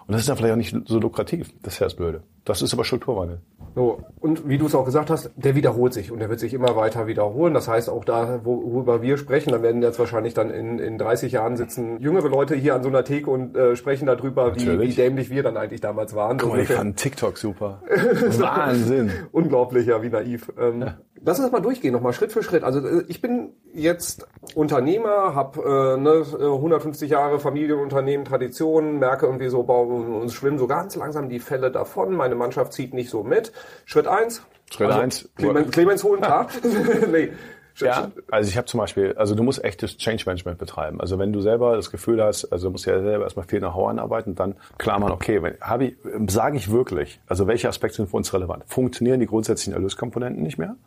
[0.08, 1.52] und das ist dann vielleicht auch nicht so lukrativ.
[1.64, 2.24] Das ist ja das Blöde.
[2.46, 3.40] Das ist aber Strukturwandel.
[3.74, 6.54] So, und wie du es auch gesagt hast, der wiederholt sich und der wird sich
[6.54, 7.54] immer weiter wiederholen.
[7.54, 10.98] Das heißt, auch da, wo- worüber wir sprechen, da werden jetzt wahrscheinlich dann in, in
[10.98, 14.80] 30 Jahren sitzen jüngere Leute hier an so einer Theke und äh, sprechen darüber, wie,
[14.80, 16.38] wie dämlich wir dann eigentlich damals waren.
[16.38, 17.82] Guck mal, ich fand TikTok super.
[18.40, 19.12] Wahnsinn.
[19.32, 20.52] Unglaublich, ja, wie naiv.
[20.60, 20.86] Ähm,
[21.26, 22.64] Lass uns das mal durchgehen, nochmal Schritt für Schritt.
[22.64, 29.50] Also äh, ich bin jetzt Unternehmer, habe äh, ne, 150 Jahre Familienunternehmen, Traditionen, merke irgendwie
[29.50, 32.16] so, boah, uns schwimmen so ganz langsam die Fälle davon.
[32.16, 33.52] Meine Mannschaft zieht nicht so mit.
[33.86, 34.44] Schritt eins.
[34.72, 35.30] Schritt also, eins.
[35.36, 36.48] Clemens, Clemens holen, klar.
[37.12, 37.32] nee.
[37.78, 41.02] Ja, also ich habe zum Beispiel, also du musst echtes Change Management betreiben.
[41.02, 43.74] Also wenn du selber das Gefühl hast, also du musst ja selber erstmal viel nach
[43.74, 45.96] Hause anarbeiten, dann klar man, okay, habe ich,
[46.28, 48.64] sage ich wirklich, also welche Aspekte sind für uns relevant?
[48.68, 50.78] Funktionieren die grundsätzlichen Erlöskomponenten nicht mehr?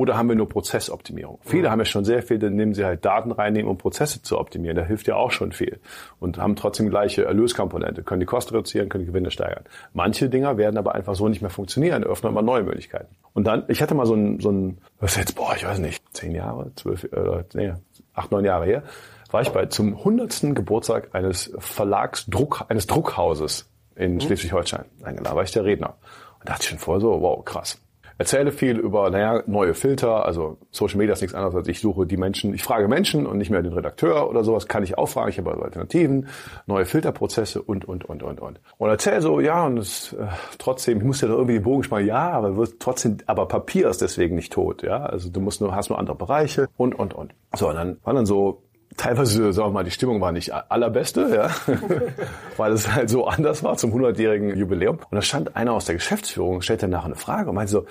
[0.00, 1.40] Oder haben wir nur Prozessoptimierung?
[1.42, 4.38] Viele haben ja schon sehr viel, dann nehmen sie halt Daten reinnehmen, um Prozesse zu
[4.38, 4.74] optimieren.
[4.74, 5.78] Da hilft ja auch schon viel.
[6.18, 9.64] Und haben trotzdem gleiche Erlöskomponente, können die Kosten reduzieren, können die Gewinne steigern.
[9.92, 13.14] Manche Dinger werden aber einfach so nicht mehr funktionieren, öffnen aber neue Möglichkeiten.
[13.34, 16.02] Und dann, ich hatte mal so ein, so ein, was jetzt, boah, ich weiß nicht,
[16.14, 17.74] zehn Jahre, zwölf, äh, nee,
[18.14, 18.82] acht, neun Jahre her,
[19.30, 24.20] war ich bei zum hundertsten Geburtstag eines Verlagsdruck, eines Druckhauses in mhm.
[24.20, 25.98] Schleswig-Holstein eingeladen, war ich der Redner.
[26.38, 27.78] Und dachte ich schon vorher so, wow, krass
[28.20, 30.26] erzähle viel über, naja, neue Filter.
[30.26, 33.38] Also Social Media ist nichts anderes als ich suche die Menschen, ich frage Menschen und
[33.38, 35.30] nicht mehr den Redakteur oder sowas, kann ich auch fragen.
[35.30, 36.28] Ich habe also Alternativen,
[36.66, 38.60] neue Filterprozesse und, und, und, und, und.
[38.76, 40.26] Und erzähle so, ja, und es, äh,
[40.58, 43.88] trotzdem, ich muss ja da irgendwie den Bogen spannen, ja, aber wird trotzdem, aber Papier
[43.88, 44.98] ist deswegen nicht tot, ja.
[44.98, 47.32] Also du musst nur, hast nur andere Bereiche und, und, und.
[47.56, 48.62] So, und dann war dann so
[48.96, 51.50] teilweise, sagen wir mal, die Stimmung war nicht allerbeste, ja,
[52.56, 54.96] weil es halt so anders war zum 100-jährigen Jubiläum.
[54.96, 57.86] Und da stand einer aus der Geschäftsführung, stellte nachher eine Frage und meinte so,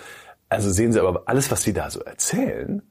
[0.49, 2.81] also sehen Sie aber, alles, was Sie da so erzählen,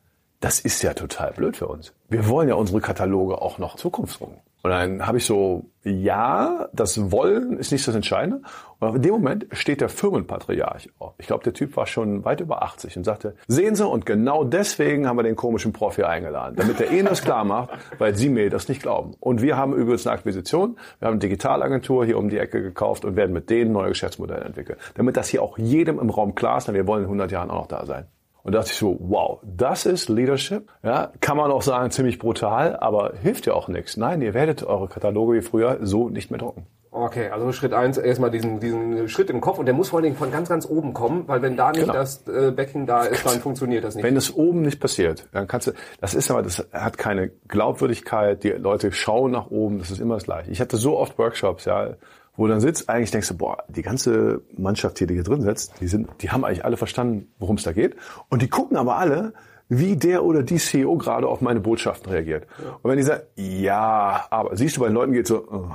[0.40, 1.92] das ist ja total blöd für uns.
[2.08, 4.40] Wir wollen ja unsere Kataloge auch noch zukunftsrunden.
[4.62, 8.42] Und dann habe ich so, ja, das Wollen ist nicht das Entscheidende.
[8.80, 10.90] Und in dem Moment steht der Firmenpatriarch.
[11.18, 14.42] Ich glaube, der Typ war schon weit über 80 und sagte, sehen Sie, und genau
[14.42, 18.16] deswegen haben wir den komischen Prof hier eingeladen, damit er Ihnen das klar macht, weil
[18.16, 19.14] Sie mir das nicht glauben.
[19.20, 23.04] Und wir haben übrigens eine Akquisition, wir haben eine Digitalagentur hier um die Ecke gekauft
[23.04, 24.78] und werden mit denen neue Geschäftsmodelle entwickeln.
[24.94, 27.50] Damit das hier auch jedem im Raum klar ist, denn wir wollen in 100 Jahren
[27.50, 28.06] auch noch da sein.
[28.48, 30.70] Und dachte ich so, wow, das ist Leadership.
[30.82, 33.98] Ja, kann man auch sagen, ziemlich brutal, aber hilft ja auch nichts.
[33.98, 36.66] Nein, ihr werdet eure Kataloge wie früher so nicht mehr drucken.
[36.90, 40.04] Okay, also Schritt eins erstmal diesen, diesen Schritt im Kopf und der muss vor allen
[40.04, 41.92] Dingen von ganz, ganz oben kommen, weil wenn da nicht genau.
[41.92, 44.02] das äh, Backing da ist, dann funktioniert das nicht.
[44.02, 48.42] Wenn es oben nicht passiert, dann kannst du, das ist aber, das hat keine Glaubwürdigkeit,
[48.42, 50.50] die Leute schauen nach oben, das ist immer das Gleiche.
[50.50, 51.90] Ich hatte so oft Workshops, ja,
[52.38, 55.42] wo du dann sitzt, eigentlich denkst du, boah, die ganze Mannschaft hier, die hier drin
[55.42, 57.96] sitzt, die sind, die haben eigentlich alle verstanden, worum es da geht.
[58.28, 59.32] Und die gucken aber alle,
[59.68, 62.46] wie der oder die CEO gerade auf meine Botschaften reagiert.
[62.80, 65.68] Und wenn die sagen, ja, aber siehst du, bei den Leuten geht so, oh,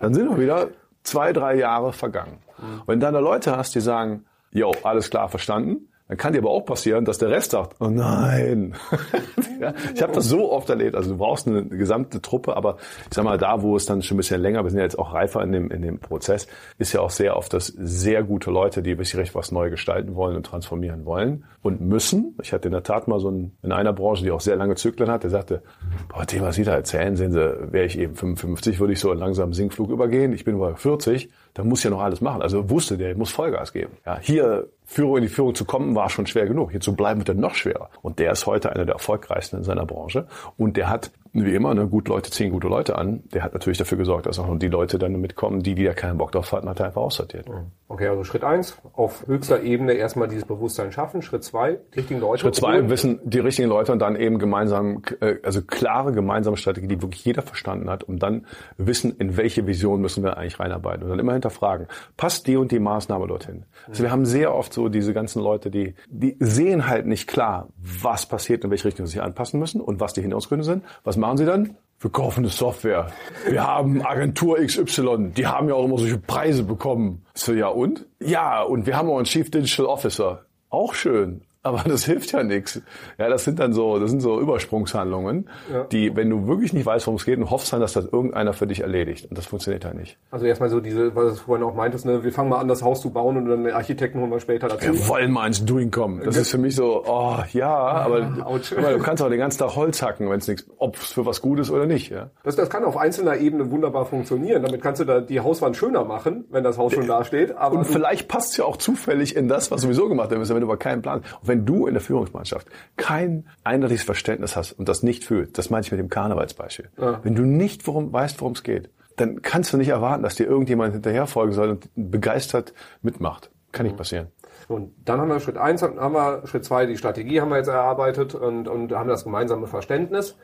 [0.00, 0.68] dann sind noch wieder
[1.02, 2.38] zwei, drei Jahre vergangen.
[2.58, 6.32] Und wenn du dann da Leute hast, die sagen, yo, alles klar verstanden, dann kann
[6.32, 8.74] dir aber auch passieren, dass der Rest sagt, oh nein.
[9.60, 10.94] ja, ich habe das so oft erlebt.
[10.94, 12.78] Also du brauchst eine gesamte Truppe, aber
[13.08, 14.98] ich sag mal, da, wo es dann schon ein bisschen länger, wir sind ja jetzt
[14.98, 16.46] auch reifer in dem, in dem Prozess,
[16.78, 20.14] ist ja auch sehr oft das sehr gute Leute, die wirklich recht was neu gestalten
[20.14, 22.36] wollen und transformieren wollen und müssen.
[22.42, 24.76] Ich hatte in der Tat mal so einen, in einer Branche, die auch sehr lange
[24.76, 25.62] Zyklen hat, der sagte,
[26.08, 29.10] boah, dem, was Sie da erzählen, sehen Sie, wäre ich eben 55, würde ich so
[29.10, 30.32] einen langsamen Sinkflug übergehen.
[30.32, 31.28] Ich bin über 40
[31.58, 32.40] da muss ja noch alles machen.
[32.40, 33.96] Also wusste der, muss Vollgas geben.
[34.06, 36.70] Ja, hier Führung in die Führung zu kommen, war schon schwer genug.
[36.70, 37.90] Hier zu bleiben wird dann noch schwerer.
[38.00, 40.28] Und der ist heute einer der erfolgreichsten in seiner Branche.
[40.56, 43.22] Und der hat wie immer, ne, gut Leute ziehen gute Leute an.
[43.32, 46.18] Der hat natürlich dafür gesorgt, dass auch die Leute dann mitkommen, die, die da keinen
[46.18, 47.46] Bock drauf hatten, hat er einfach aussortiert.
[47.88, 51.22] Okay, also Schritt eins, auf höchster Ebene erstmal dieses Bewusstsein schaffen.
[51.22, 52.42] Schritt zwei, die richtigen Leute.
[52.42, 52.90] Schritt zwei, holen.
[52.90, 57.24] wissen die richtigen Leute und dann eben gemeinsam, äh, also klare gemeinsame Strategie, die wirklich
[57.24, 61.18] jeder verstanden hat, um dann wissen, in welche Vision müssen wir eigentlich reinarbeiten und dann
[61.18, 63.64] immer hinterfragen, passt die und die Maßnahme dorthin?
[63.86, 67.68] Also wir haben sehr oft so diese ganzen Leute, die, die sehen halt nicht klar,
[67.78, 70.84] was passiert, in welche Richtung sie sich anpassen müssen und was die Hintergründe sind.
[71.04, 71.76] Was machen sie dann?
[72.00, 73.10] wir kaufen eine Software.
[73.48, 77.24] Wir haben Agentur XY, die haben ja auch immer solche Preise bekommen.
[77.34, 78.06] So, ja und?
[78.20, 80.44] Ja, und wir haben auch einen Chief Digital Officer.
[80.70, 81.42] Auch schön.
[81.68, 82.80] Aber das hilft ja nichts.
[83.18, 85.84] Ja, das sind dann so, das sind so Übersprungshandlungen, ja.
[85.84, 88.54] die, wenn du wirklich nicht weißt, worum es geht, und hoffst dann, dass das irgendeiner
[88.54, 89.26] für dich erledigt.
[89.28, 90.16] Und das funktioniert halt nicht.
[90.30, 92.82] Also erstmal so diese, was du vorhin auch meintest, ne, wir fangen mal an, das
[92.82, 94.86] Haus zu bauen und dann den Architekten holen wir später dazu.
[94.86, 96.22] Wir wollen mal ins Doing kommen.
[96.24, 98.58] Das ist für mich so, oh ja, aber, aber
[98.92, 101.42] du kannst auch den ganzen Tag Holz hacken, wenn es nichts, ob es für was
[101.42, 102.10] gut ist oder nicht.
[102.10, 102.30] Ja?
[102.44, 104.62] Das, das kann auf einzelner Ebene wunderbar funktionieren.
[104.62, 107.56] Damit kannst du da die Hauswand schöner machen, wenn das Haus schon da steht.
[107.56, 110.54] Aber und vielleicht passt es ja auch zufällig in das, was sowieso gemacht werden müssen,
[110.54, 111.18] wenn du aber keinen Plan.
[111.18, 115.58] Und wenn du in der Führungsmannschaft Mannschaft kein eindeutiges Verständnis hast und das nicht fühlt,
[115.58, 116.88] das meine ich mit dem Karnevalsbeispiel.
[116.98, 117.20] Ja.
[117.22, 120.46] Wenn du nicht worum, weißt, worum es geht, dann kannst du nicht erwarten, dass dir
[120.46, 123.50] irgendjemand hinterher folgen soll und begeistert mitmacht.
[123.72, 123.98] Kann nicht mhm.
[123.98, 124.26] passieren.
[124.68, 127.68] Und dann haben wir Schritt eins, haben wir Schritt zwei, die Strategie haben wir jetzt
[127.68, 130.36] erarbeitet und, und haben das gemeinsame Verständnis.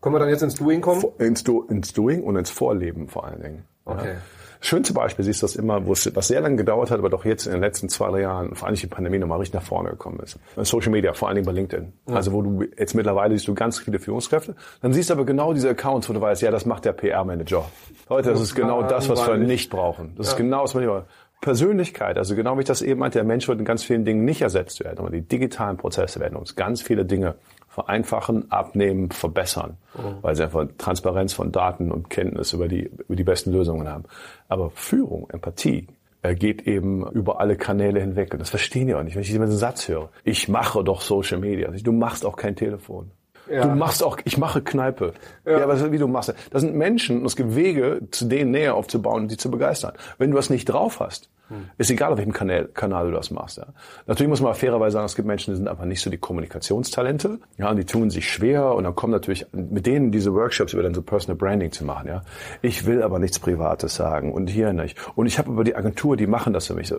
[0.00, 1.04] Können wir dann jetzt ins Doing kommen?
[1.18, 3.64] Ins, Do, ins Doing und ins Vorleben vor allen Dingen.
[3.84, 4.14] Okay.
[4.14, 4.14] Ja.
[4.60, 7.24] Schönste Beispiel siehst du das immer, wo es was sehr lange gedauert hat, aber doch
[7.24, 9.90] jetzt in den letzten zwei, drei Jahren, vor allem die Pandemie, nochmal richtig nach vorne
[9.90, 10.38] gekommen ist.
[10.62, 11.92] Social Media, vor allen Dingen bei LinkedIn.
[12.08, 12.14] Ja.
[12.14, 14.54] Also wo du jetzt mittlerweile siehst du ganz viele Führungskräfte.
[14.82, 17.64] Dann siehst du aber genau diese Accounts, wo du weißt, ja, das macht der PR-Manager.
[18.08, 20.14] Leute, das ist genau das, was wir nicht brauchen.
[20.16, 21.06] Das ist genau, was wir
[21.40, 24.24] Persönlichkeit, also genau wie ich das eben meinte, der Mensch wird in ganz vielen Dingen
[24.24, 27.34] nicht ersetzt werden, aber die digitalen Prozesse werden uns ganz viele Dinge
[27.76, 30.22] vereinfachen, abnehmen, verbessern, mhm.
[30.22, 34.04] weil sie einfach Transparenz von Daten und Kenntnis über die, über die besten Lösungen haben.
[34.48, 35.86] Aber Führung, Empathie,
[36.22, 38.32] Er geht eben über alle Kanäle hinweg.
[38.32, 39.14] Und das verstehen die auch nicht.
[39.14, 41.70] Wenn ich diesen Satz höre, ich mache doch Social Media.
[41.70, 43.10] Du machst auch kein Telefon.
[43.50, 43.66] Ja.
[43.66, 45.12] Du machst auch, ich mache Kneipe.
[45.44, 45.58] Ja.
[45.58, 46.34] ja, aber wie du machst.
[46.50, 49.92] Das sind Menschen und es gibt Wege, zu denen näher aufzubauen und die zu begeistern.
[50.18, 51.70] Wenn du das nicht drauf hast, hm.
[51.78, 53.58] ist egal, auf welchem Kanal, Kanal du das machst.
[53.58, 53.66] Ja.
[54.06, 57.38] Natürlich muss man fairerweise sagen, es gibt Menschen, die sind einfach nicht so die Kommunikationstalente.
[57.56, 60.82] Ja, und die tun sich schwer und dann kommen natürlich mit denen diese Workshops über
[60.82, 62.08] dann so Personal Branding zu machen.
[62.08, 62.22] Ja.
[62.62, 64.98] Ich will aber nichts Privates sagen und hier nicht.
[65.14, 66.98] Und ich habe aber die Agentur, die machen das für mich so.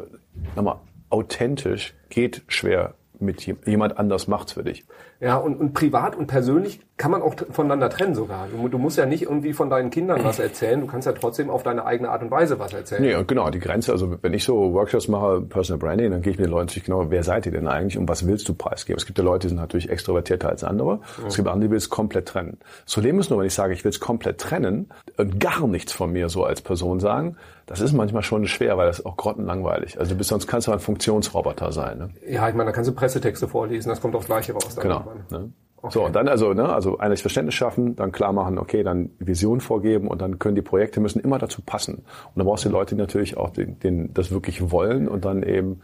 [0.55, 0.77] Nochmal,
[1.09, 4.85] authentisch geht schwer mit jemand anders macht's für dich.
[5.19, 8.47] Ja, und, und privat und persönlich kann man auch voneinander trennen sogar.
[8.47, 11.49] Du, du, musst ja nicht irgendwie von deinen Kindern was erzählen, du kannst ja trotzdem
[11.49, 13.01] auf deine eigene Art und Weise was erzählen.
[13.03, 16.39] Nee, genau, die Grenze, also wenn ich so Workshops mache, Personal Branding, dann gehe ich
[16.39, 18.97] mit den Leuten natürlich genau, wer seid ihr denn eigentlich und was willst du preisgeben?
[18.97, 20.95] Es gibt ja Leute, die sind natürlich extrovertierter als andere.
[20.95, 21.27] Mhm.
[21.27, 22.57] Es gibt andere, die will es komplett trennen.
[22.85, 25.93] Das Problem ist nur, wenn ich sage, ich will es komplett trennen und gar nichts
[25.93, 27.37] von mir so als Person sagen,
[27.67, 29.99] das ist manchmal schon schwer, weil das ist auch grottenlangweilig.
[29.99, 31.97] Also bis sonst kannst du ein Funktionsroboter sein.
[31.97, 32.09] Ne?
[32.27, 34.75] Ja, ich meine, da kannst du Pressetexte vorlesen, das kommt aufs Gleiche raus.
[34.81, 35.03] Genau.
[35.29, 35.51] Ne?
[35.79, 35.93] Okay.
[35.93, 39.61] So, und dann also, ne, also eines Verständnis schaffen, dann klar machen, okay, dann Vision
[39.61, 41.97] vorgeben und dann können die Projekte müssen immer dazu passen.
[41.97, 45.23] Und dann brauchst du die Leute, die natürlich auch den, den, das wirklich wollen und
[45.23, 45.81] dann eben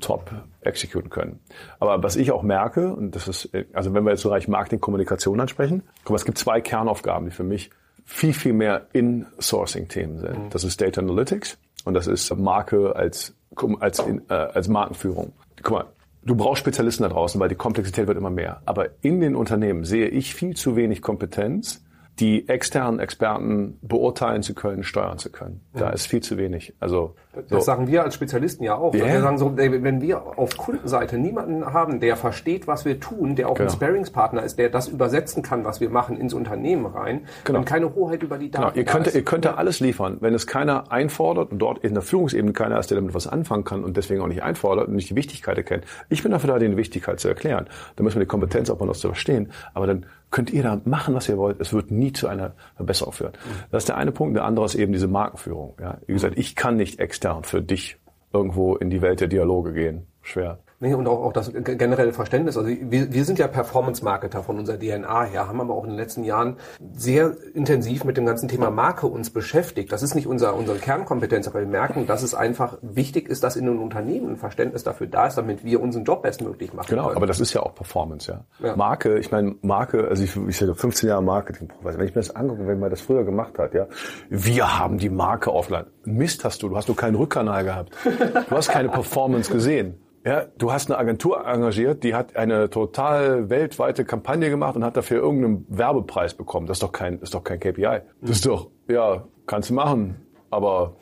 [0.00, 0.30] top
[0.60, 1.40] exekutieren können.
[1.80, 4.80] Aber was ich auch merke, und das ist, also wenn wir jetzt so Bereich Marketing,
[4.80, 7.70] Kommunikation ansprechen, guck mal, es gibt zwei Kernaufgaben, die für mich
[8.04, 10.38] viel, viel mehr In-Sourcing-Themen sind.
[10.38, 10.50] Mhm.
[10.50, 13.34] Das ist Data Analytics und das ist Marke als,
[13.80, 15.32] als, äh, als Markenführung.
[15.62, 15.84] Guck mal,
[16.26, 18.60] Du brauchst Spezialisten da draußen, weil die Komplexität wird immer mehr.
[18.64, 21.85] Aber in den Unternehmen sehe ich viel zu wenig Kompetenz,
[22.18, 25.60] die externen Experten beurteilen zu können, steuern zu können.
[25.74, 26.74] Da ist viel zu wenig.
[26.80, 27.60] Also das so.
[27.60, 28.94] sagen wir als Spezialisten ja auch.
[28.94, 29.06] Yeah.
[29.06, 33.50] Wir sagen so, wenn wir auf Kundenseite niemanden haben, der versteht, was wir tun, der
[33.50, 33.68] auch genau.
[33.68, 37.58] ein Sparingspartner ist, der das übersetzen kann, was wir machen, ins Unternehmen rein, genau.
[37.58, 38.74] und keine Hoheit über die Daten.
[38.74, 38.76] Genau.
[38.76, 40.16] Ihr könnt, ihr könnt alles liefern.
[40.20, 43.64] Wenn es keiner einfordert und dort in der Führungsebene keiner ist, der damit was anfangen
[43.64, 45.84] kann und deswegen auch nicht einfordert und nicht die Wichtigkeit erkennt.
[46.08, 47.66] Ich bin dafür da, die Wichtigkeit zu erklären.
[47.96, 49.52] Da müssen wir die Kompetenz auch mal das zu verstehen.
[49.74, 51.60] Aber dann könnt ihr da machen, was ihr wollt.
[51.60, 53.32] Es wird nie zu einer Verbesserung führen.
[53.70, 54.36] Das ist der eine Punkt.
[54.36, 55.76] Der andere ist eben diese Markenführung.
[55.80, 57.98] Ja, wie gesagt, ich kann nicht extern für dich
[58.32, 60.06] irgendwo in die Welt der Dialoge gehen.
[60.22, 60.58] Schwer.
[60.78, 62.56] Nee, und auch, auch das generelle Verständnis.
[62.58, 65.98] Also wir, wir sind ja Performance-Marketer von unserer DNA her, haben aber auch in den
[65.98, 66.56] letzten Jahren
[66.92, 69.90] sehr intensiv mit dem ganzen Thema Marke uns beschäftigt.
[69.90, 73.56] Das ist nicht unser, unsere Kernkompetenz, aber wir merken, dass es einfach wichtig ist, dass
[73.56, 77.04] in einem Unternehmen ein Verständnis dafür da ist, damit wir unseren Job bestmöglich machen Genau,
[77.04, 77.16] können.
[77.16, 78.66] aber das ist ja auch Performance, ja.
[78.66, 78.76] ja.
[78.76, 82.36] Marke, ich meine, Marke, also ich, ich sage 15 Jahre Marketing, wenn ich mir das
[82.36, 83.86] angucke, wenn man das früher gemacht hat, ja,
[84.28, 85.90] wir haben die Marke aufgeladen.
[86.04, 87.92] Mist hast du, du hast du keinen Rückkanal gehabt.
[88.04, 90.00] Du hast keine Performance gesehen.
[90.26, 94.96] Ja, du hast eine Agentur engagiert, die hat eine total weltweite Kampagne gemacht und hat
[94.96, 96.66] dafür irgendeinen Werbepreis bekommen.
[96.66, 98.00] Das ist doch kein, ist doch kein KPI.
[98.22, 100.16] Das ist doch, ja, kannst du machen,
[100.50, 100.96] aber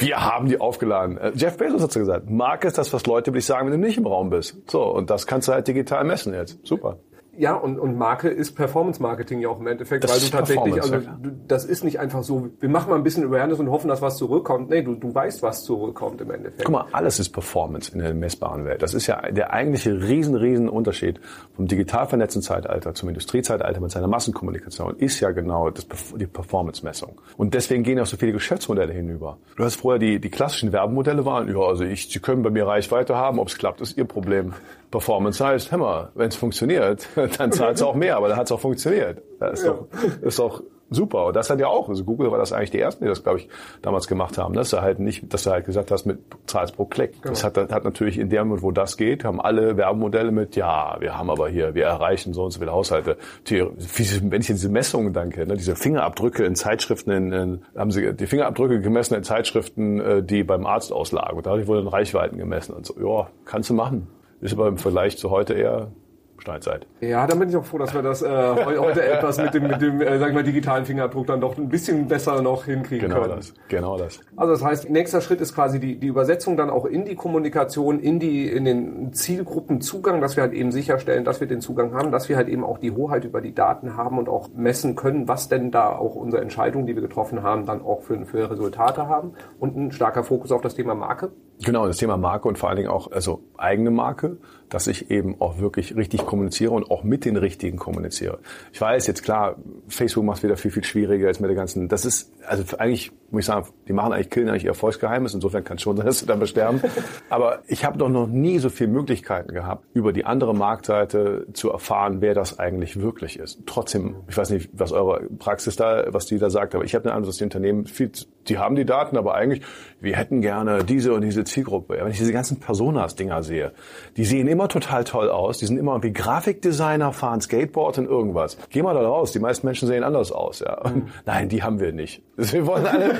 [0.00, 1.18] wir haben die aufgeladen.
[1.18, 3.86] Äh, Jeff Bezos hat gesagt, Marke ist das, was Leute über dich sagen, wenn du
[3.86, 4.68] nicht im Raum bist.
[4.68, 6.58] So, und das kannst du halt digital messen jetzt.
[6.66, 6.98] Super.
[7.38, 10.82] Ja, und, und Marke ist Performance Marketing ja auch im Endeffekt, das weil du tatsächlich,
[10.82, 13.88] also du, das ist nicht einfach so, wir machen mal ein bisschen Awareness und hoffen,
[13.88, 14.70] dass was zurückkommt.
[14.70, 16.64] Nee, du, du weißt, was zurückkommt im Endeffekt.
[16.64, 18.82] Guck mal, alles ist Performance in der messbaren Welt.
[18.82, 21.20] Das ist ja der eigentliche riesen, riesen Unterschied
[21.54, 27.20] vom digital vernetzten Zeitalter zum Industriezeitalter mit seiner Massenkommunikation ist ja genau das, die Performance-Messung.
[27.36, 29.38] Und deswegen gehen auch so viele Geschäftsmodelle hinüber.
[29.56, 32.66] Du hast vorher die, die klassischen Werbemodelle waren, ja, also ich, Sie können bei mir
[32.66, 34.54] Reichweite haben, ob es klappt, ist Ihr Problem.
[34.94, 38.46] Performance heißt, hör mal, wenn es funktioniert, dann zahlt es auch mehr, aber dann hat
[38.46, 39.20] es auch funktioniert.
[39.40, 39.72] Das ist, ja.
[39.72, 39.88] doch,
[40.22, 41.26] ist doch super.
[41.26, 43.40] Und das hat ja auch, also Google war das eigentlich die ersten, die das, glaube
[43.40, 43.48] ich,
[43.82, 44.54] damals gemacht haben.
[44.54, 47.14] Dass du halt nicht, dass du halt gesagt hast, mit zahlst pro Klick.
[47.14, 47.30] Genau.
[47.30, 50.96] Das hat, hat natürlich in dem Moment, wo das geht, haben alle Werbemodelle mit, ja,
[51.00, 53.16] wir haben aber hier, wir erreichen so und so viele Haushalte.
[53.48, 58.26] Wenn ich diese Messungen denke, ne, diese Fingerabdrücke in Zeitschriften, in, in, haben sie die
[58.26, 61.36] Fingerabdrücke gemessen in Zeitschriften, äh, die beim Arzt auslagen.
[61.36, 62.94] Und dadurch wurden Reichweiten gemessen und so.
[63.00, 64.06] Ja, kannst du machen.
[64.44, 65.88] Ist aber im Vergleich zu heute eher
[66.36, 66.86] Steinzeit.
[67.00, 69.80] Ja, dann bin ich auch froh, dass wir das äh, heute etwas mit dem, mit
[69.80, 73.22] dem äh, sag ich mal, digitalen Fingerabdruck dann doch ein bisschen besser noch hinkriegen genau
[73.22, 73.40] können.
[73.68, 74.20] Genau das, genau das.
[74.36, 77.98] Also das heißt, nächster Schritt ist quasi die, die Übersetzung dann auch in die Kommunikation,
[77.98, 82.12] in die in den Zielgruppenzugang, dass wir halt eben sicherstellen, dass wir den Zugang haben,
[82.12, 85.26] dass wir halt eben auch die Hoheit über die Daten haben und auch messen können,
[85.26, 89.08] was denn da auch unsere Entscheidungen, die wir getroffen haben, dann auch für, für Resultate
[89.08, 91.32] haben und ein starker Fokus auf das Thema Marke.
[91.62, 94.38] Genau, das Thema Marke und vor allen Dingen auch also eigene Marke,
[94.68, 98.40] dass ich eben auch wirklich richtig kommuniziere und auch mit den Richtigen kommuniziere.
[98.72, 101.88] Ich weiß jetzt klar, Facebook macht es wieder viel, viel schwieriger als mit der ganzen,
[101.88, 105.62] das ist, also eigentlich muss ich sagen, die machen eigentlich, killen eigentlich ihr Erfolgsgeheimnis, insofern
[105.62, 106.82] kann es schon sein, dass sie dann besterben.
[107.30, 111.70] Aber ich habe doch noch nie so viele Möglichkeiten gehabt, über die andere Marktseite zu
[111.70, 113.60] erfahren, wer das eigentlich wirklich ist.
[113.66, 117.04] Trotzdem, ich weiß nicht, was eure Praxis da, was die da sagt, aber ich habe
[117.04, 118.10] den Eindruck, dass die Unternehmen viel
[118.48, 119.62] die haben die Daten, aber eigentlich,
[120.00, 121.98] wir hätten gerne diese und diese Zielgruppe.
[122.00, 123.72] Wenn ich diese ganzen Personas-Dinger sehe,
[124.16, 128.58] die sehen immer total toll aus, die sind immer wie Grafikdesigner, fahren Skateboard und irgendwas.
[128.70, 130.60] Geh mal da raus, die meisten Menschen sehen anders aus.
[130.60, 130.82] Ja.
[130.84, 131.08] Mhm.
[131.24, 132.22] nein, die haben wir nicht.
[132.36, 133.14] Wir wollen alle.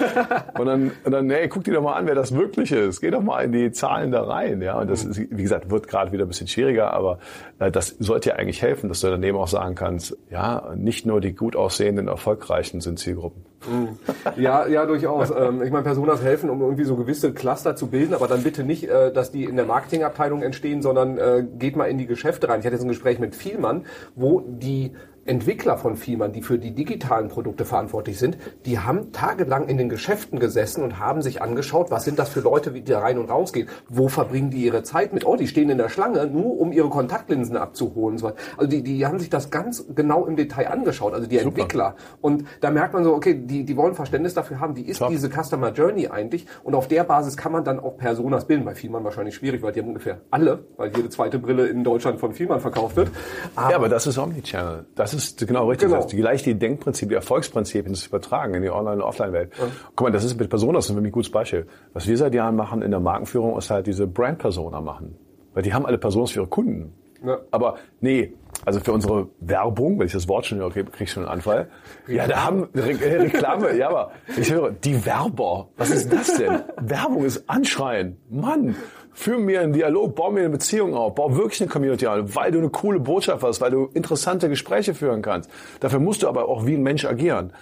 [0.59, 3.01] und dann, und dann, hey, guck dir doch mal an, wer das wirklich ist.
[3.01, 4.61] Geh doch mal in die Zahlen da rein.
[4.61, 4.81] Ja.
[4.81, 7.19] Und das, ist, wie gesagt, wird gerade wieder ein bisschen schwieriger, aber
[7.59, 11.21] äh, das sollte ja eigentlich helfen, dass du daneben auch sagen kannst, ja, nicht nur
[11.21, 13.45] die gut aussehenden, erfolgreichen sind Zielgruppen.
[13.69, 13.99] Mhm.
[14.37, 15.31] Ja, ja, durchaus.
[15.31, 18.65] Ähm, ich meine, Personas helfen, um irgendwie so gewisse Cluster zu bilden, aber dann bitte
[18.65, 22.49] nicht, äh, dass die in der Marketingabteilung entstehen, sondern äh, geht mal in die Geschäfte
[22.49, 22.61] rein.
[22.61, 24.93] Ich hatte jetzt ein Gespräch mit Vielmann, wo die
[25.27, 29.89] Entwickler von Fiemann, die für die digitalen Produkte verantwortlich sind, die haben tagelang in den
[29.89, 33.31] Geschäften gesessen und haben sich angeschaut, was sind das für Leute, wie die rein und
[33.31, 33.69] raus gehen.
[33.89, 35.25] Wo verbringen die ihre Zeit mit?
[35.27, 38.21] Oh, die stehen in der Schlange, nur um ihre Kontaktlinsen abzuholen.
[38.57, 41.49] Also die, die haben sich das ganz genau im Detail angeschaut, also die Super.
[41.49, 41.97] Entwickler.
[42.21, 45.09] Und da merkt man so, okay, die, die wollen Verständnis dafür haben, wie ist Top.
[45.09, 46.47] diese Customer Journey eigentlich?
[46.63, 48.65] Und auf der Basis kann man dann auch Personas bilden.
[48.65, 52.21] Bei Fiemann wahrscheinlich schwierig, weil die haben ungefähr alle, weil jede zweite Brille in Deutschland
[52.21, 53.11] von Fiemann verkauft wird.
[53.57, 54.87] Aber ja, aber das ist Omnichannel.
[54.95, 55.89] Das ist genau richtig.
[55.89, 56.03] Genau.
[56.03, 59.53] Das die gleiche Denkprinzip, die Erfolgsprinzipien zu übertragen in die Online- und Offline-Welt.
[59.59, 59.65] Ja.
[59.95, 61.67] Guck mal, das ist mit Personas ein wirklich gutes Beispiel.
[61.93, 65.17] Was wir seit Jahren machen in der Markenführung, ist halt diese Brand-Persona machen.
[65.55, 66.93] Weil die haben alle Personas für ihre Kunden.
[67.25, 67.39] Ja.
[67.51, 68.35] Aber nee,
[68.65, 71.69] also für unsere Werbung, wenn ich das Wort schon höre, krieg ich schon einen Anfall.
[72.07, 76.37] Ja, da haben Re äh, Reklame, ja, aber ich höre, die Werber, was ist das
[76.37, 76.63] denn?
[76.81, 78.17] Werbung ist Anschreien.
[78.31, 78.77] Mann,
[79.17, 82.51] Führ mir einen Dialog, bau mir eine Beziehung auf, bau wirklich eine Community auf, weil
[82.51, 85.49] du eine coole Botschaft hast, weil du interessante Gespräche führen kannst.
[85.79, 87.53] Dafür musst du aber auch wie ein Mensch agieren.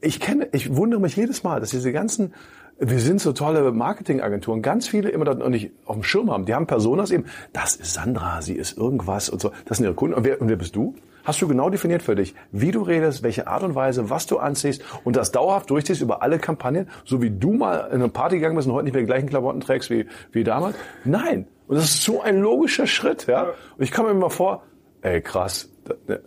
[0.00, 2.32] Ich kenne, ich wundere mich jedes Mal, dass diese ganzen,
[2.78, 6.44] wir sind so tolle Marketingagenturen, ganz viele immer noch nicht auf dem Schirm haben.
[6.44, 9.50] Die haben Personas eben, das ist Sandra, sie ist irgendwas und so.
[9.64, 10.14] Das sind ihre Kunden.
[10.14, 10.94] Und wer, und wer bist du?
[11.24, 14.38] Hast du genau definiert für dich, wie du redest, welche Art und Weise, was du
[14.38, 18.36] anziehst und das dauerhaft durchziehst über alle Kampagnen, so wie du mal in eine Party
[18.36, 20.76] gegangen bist und heute nicht mehr die gleichen Klamotten trägst wie, wie damals.
[21.04, 21.46] Nein.
[21.66, 23.42] Und das ist so ein logischer Schritt, ja.
[23.76, 24.62] Und ich komme mir mal vor,
[25.02, 25.68] ey, krass,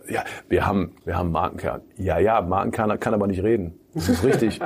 [0.08, 1.82] ja, wir haben, wir haben Markenkern.
[1.96, 3.78] Ja, ja, Markenkern kann aber nicht reden.
[3.94, 4.60] Das ist richtig.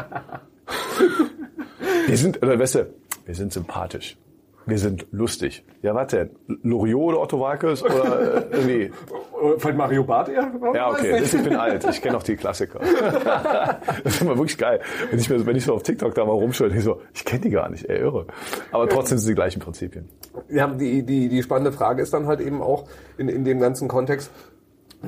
[2.07, 4.17] wir sind, oder weißt du, wir sind sympathisch.
[4.67, 5.65] Wir sind lustig.
[5.83, 6.31] Ja, was denn?
[6.63, 8.91] Loriot oder Otto Walkes oder äh, irgendwie?
[9.59, 10.51] Vielleicht Mario Barth eher?
[10.75, 11.23] Ja, okay.
[11.23, 11.85] Ich bin alt.
[11.89, 12.81] Ich kenne auch die Klassiker.
[14.05, 14.81] das ist immer wirklich geil.
[15.11, 17.43] Wenn ich, mir, wenn ich so auf TikTok da mal rumschaue, ich so, ich kenne
[17.43, 17.89] die gar nicht.
[17.89, 18.27] Ey, irre.
[18.73, 20.09] Aber trotzdem sind die gleichen Prinzipien.
[20.49, 22.89] Ja, die, die, die spannende Frage ist dann halt eben auch
[23.19, 24.33] in, in dem ganzen Kontext,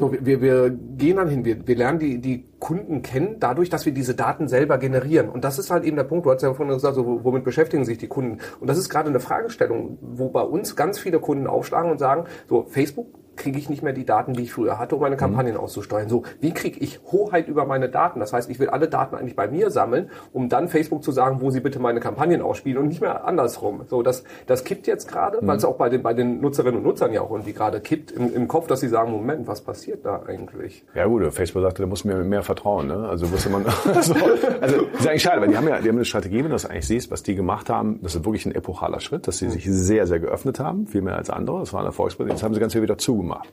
[0.01, 3.93] wir, wir gehen dann hin, wir, wir lernen die, die Kunden kennen, dadurch, dass wir
[3.93, 5.29] diese Daten selber generieren.
[5.29, 7.85] Und das ist halt eben der Punkt, du hast ja vorhin gesagt, so, womit beschäftigen
[7.85, 8.39] sich die Kunden?
[8.61, 12.25] Und das ist gerade eine Fragestellung, wo bei uns ganz viele Kunden aufschlagen und sagen,
[12.49, 13.07] so, Facebook
[13.39, 15.21] kriege ich nicht mehr die Daten, die ich früher hatte, um meine mhm.
[15.21, 15.61] Kampagnen mhm.
[15.61, 16.09] auszusteuern.
[16.09, 18.21] So, wie kriege ich Hoheit über meine Daten?
[18.21, 21.41] Das heißt, ich will alle Daten eigentlich bei mir sammeln, um dann Facebook zu sagen,
[21.41, 23.83] wo sie bitte meine Kampagnen ausspielen und nicht mehr andersrum.
[23.87, 25.47] So, das, das kippt jetzt gerade, mhm.
[25.47, 28.11] weil es auch bei den, bei den Nutzerinnen und Nutzern ja auch irgendwie gerade kippt
[28.11, 30.85] im, im Kopf, dass sie sagen, Moment, was passiert da eigentlich?
[30.95, 32.89] Ja gut, Facebook sagte, da muss mir mehr vertrauen.
[32.89, 33.09] Ne?
[33.09, 33.65] Also wusste man,
[33.95, 34.15] also,
[34.61, 36.67] also ist eigentlich schade, weil die haben ja, die haben eine Strategie, wenn du das
[36.67, 39.51] eigentlich siehst, was die gemacht haben, das ist wirklich ein epochaler Schritt, dass sie mhm.
[39.51, 41.61] sich sehr, sehr geöffnet haben, viel mehr als andere.
[41.61, 42.33] Das war ein Erfolgsprojekt.
[42.33, 43.53] Jetzt haben sie ganz viel wieder zugemacht gemacht.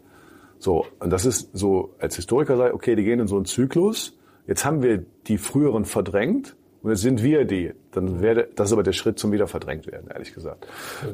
[0.57, 4.17] So, und das ist so, als Historiker sei, okay, die gehen in so einen Zyklus.
[4.47, 6.55] Jetzt haben wir die früheren verdrängt
[6.86, 7.73] und jetzt sind wir die.
[7.93, 10.67] Dann wäre das ist aber der Schritt zum wieder verdrängt werden, ehrlich gesagt.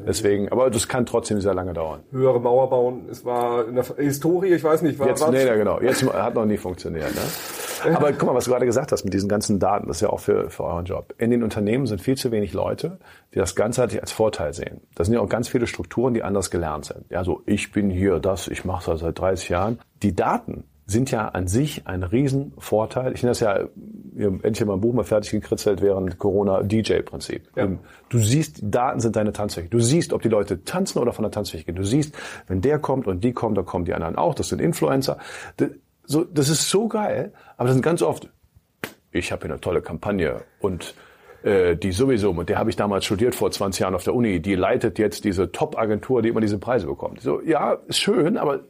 [0.06, 2.00] Deswegen, aber das kann trotzdem sehr lange dauern.
[2.10, 5.54] Höhere Mauer bauen, es war in der Historie, ich weiß nicht, war jetzt, nee, ja,
[5.54, 5.80] genau.
[5.80, 7.14] Jetzt hat noch nie funktioniert.
[7.14, 7.94] Ne?
[7.94, 10.10] Aber guck mal, was du gerade gesagt hast mit diesen ganzen Daten, das ist ja
[10.10, 11.14] auch für, für euren Job.
[11.16, 12.98] In den Unternehmen sind viel zu wenig Leute,
[13.32, 14.82] die das ganzheitlich als Vorteil sehen.
[14.94, 17.06] Da sind ja auch ganz viele Strukturen, die anders gelernt sind.
[17.08, 19.78] Ja, so ich bin hier das, ich mache das seit 30 Jahren.
[20.02, 23.12] Die Daten sind ja an sich ein Riesenvorteil.
[23.12, 23.68] Ich nenne das ja,
[24.16, 27.48] endlich mein Buch mal fertig gekritzelt während Corona, DJ-Prinzip.
[27.56, 27.68] Ja.
[28.08, 29.68] Du siehst, Daten sind deine Tanzfläche.
[29.68, 31.76] Du siehst, ob die Leute tanzen oder von der Tanzfläche gehen.
[31.76, 32.14] Du siehst,
[32.48, 34.34] wenn der kommt und die kommt, dann kommen die anderen auch.
[34.34, 35.18] Das sind Influencer.
[35.56, 35.70] Das,
[36.04, 38.28] so, das ist so geil, aber das sind ganz oft,
[39.12, 40.94] ich habe hier eine tolle Kampagne und
[41.42, 44.40] äh, die sowieso, und der habe ich damals studiert vor 20 Jahren auf der Uni,
[44.40, 47.20] die leitet jetzt diese Top-Agentur, die immer diese Preise bekommt.
[47.20, 48.60] So, ja, ist schön, aber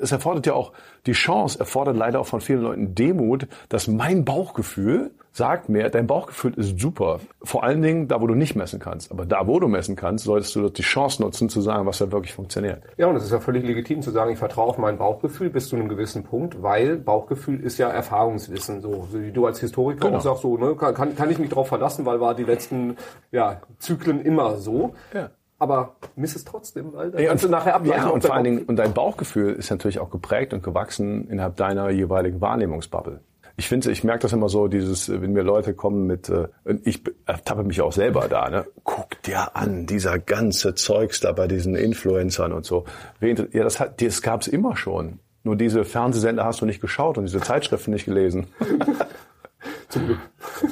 [0.00, 0.72] es erfordert ja auch
[1.06, 6.06] die Chance, erfordert leider auch von vielen Leuten Demut, dass mein Bauchgefühl sagt mir, dein
[6.06, 7.20] Bauchgefühl ist super.
[7.42, 9.12] Vor allen Dingen da, wo du nicht messen kannst.
[9.12, 12.10] Aber da, wo du messen kannst, solltest du die Chance nutzen, zu sagen, was da
[12.10, 12.82] wirklich funktioniert.
[12.96, 15.68] Ja, und es ist ja völlig legitim zu sagen, ich vertraue auf mein Bauchgefühl bis
[15.68, 18.80] zu einem gewissen Punkt, weil Bauchgefühl ist ja Erfahrungswissen.
[18.80, 20.18] So, so wie du als Historiker genau.
[20.18, 22.96] auch sagst, so, ne, kann, kann ich mich darauf verlassen, weil war die letzten
[23.30, 24.94] ja, Zyklen immer so.
[25.14, 25.30] Ja
[25.60, 28.02] aber miss es trotzdem, weil dann ja, kannst du nachher ableiten.
[28.02, 31.56] Ja, und vor allen Dingen, und dein Bauchgefühl ist natürlich auch geprägt und gewachsen innerhalb
[31.56, 33.20] deiner jeweiligen Wahrnehmungsbubble.
[33.56, 36.48] Ich finde, ich merke das immer so, dieses, wenn mir Leute kommen mit, äh,
[36.82, 38.64] ich ertappe mich auch selber da, ne?
[38.84, 42.86] Guck dir an, dieser ganze Zeugs da bei diesen Influencern und so.
[43.20, 45.18] Ja, das, hat, das gab's immer schon.
[45.44, 48.46] Nur diese Fernsehsender hast du nicht geschaut und diese Zeitschriften nicht gelesen.
[49.90, 50.18] Zum Glück.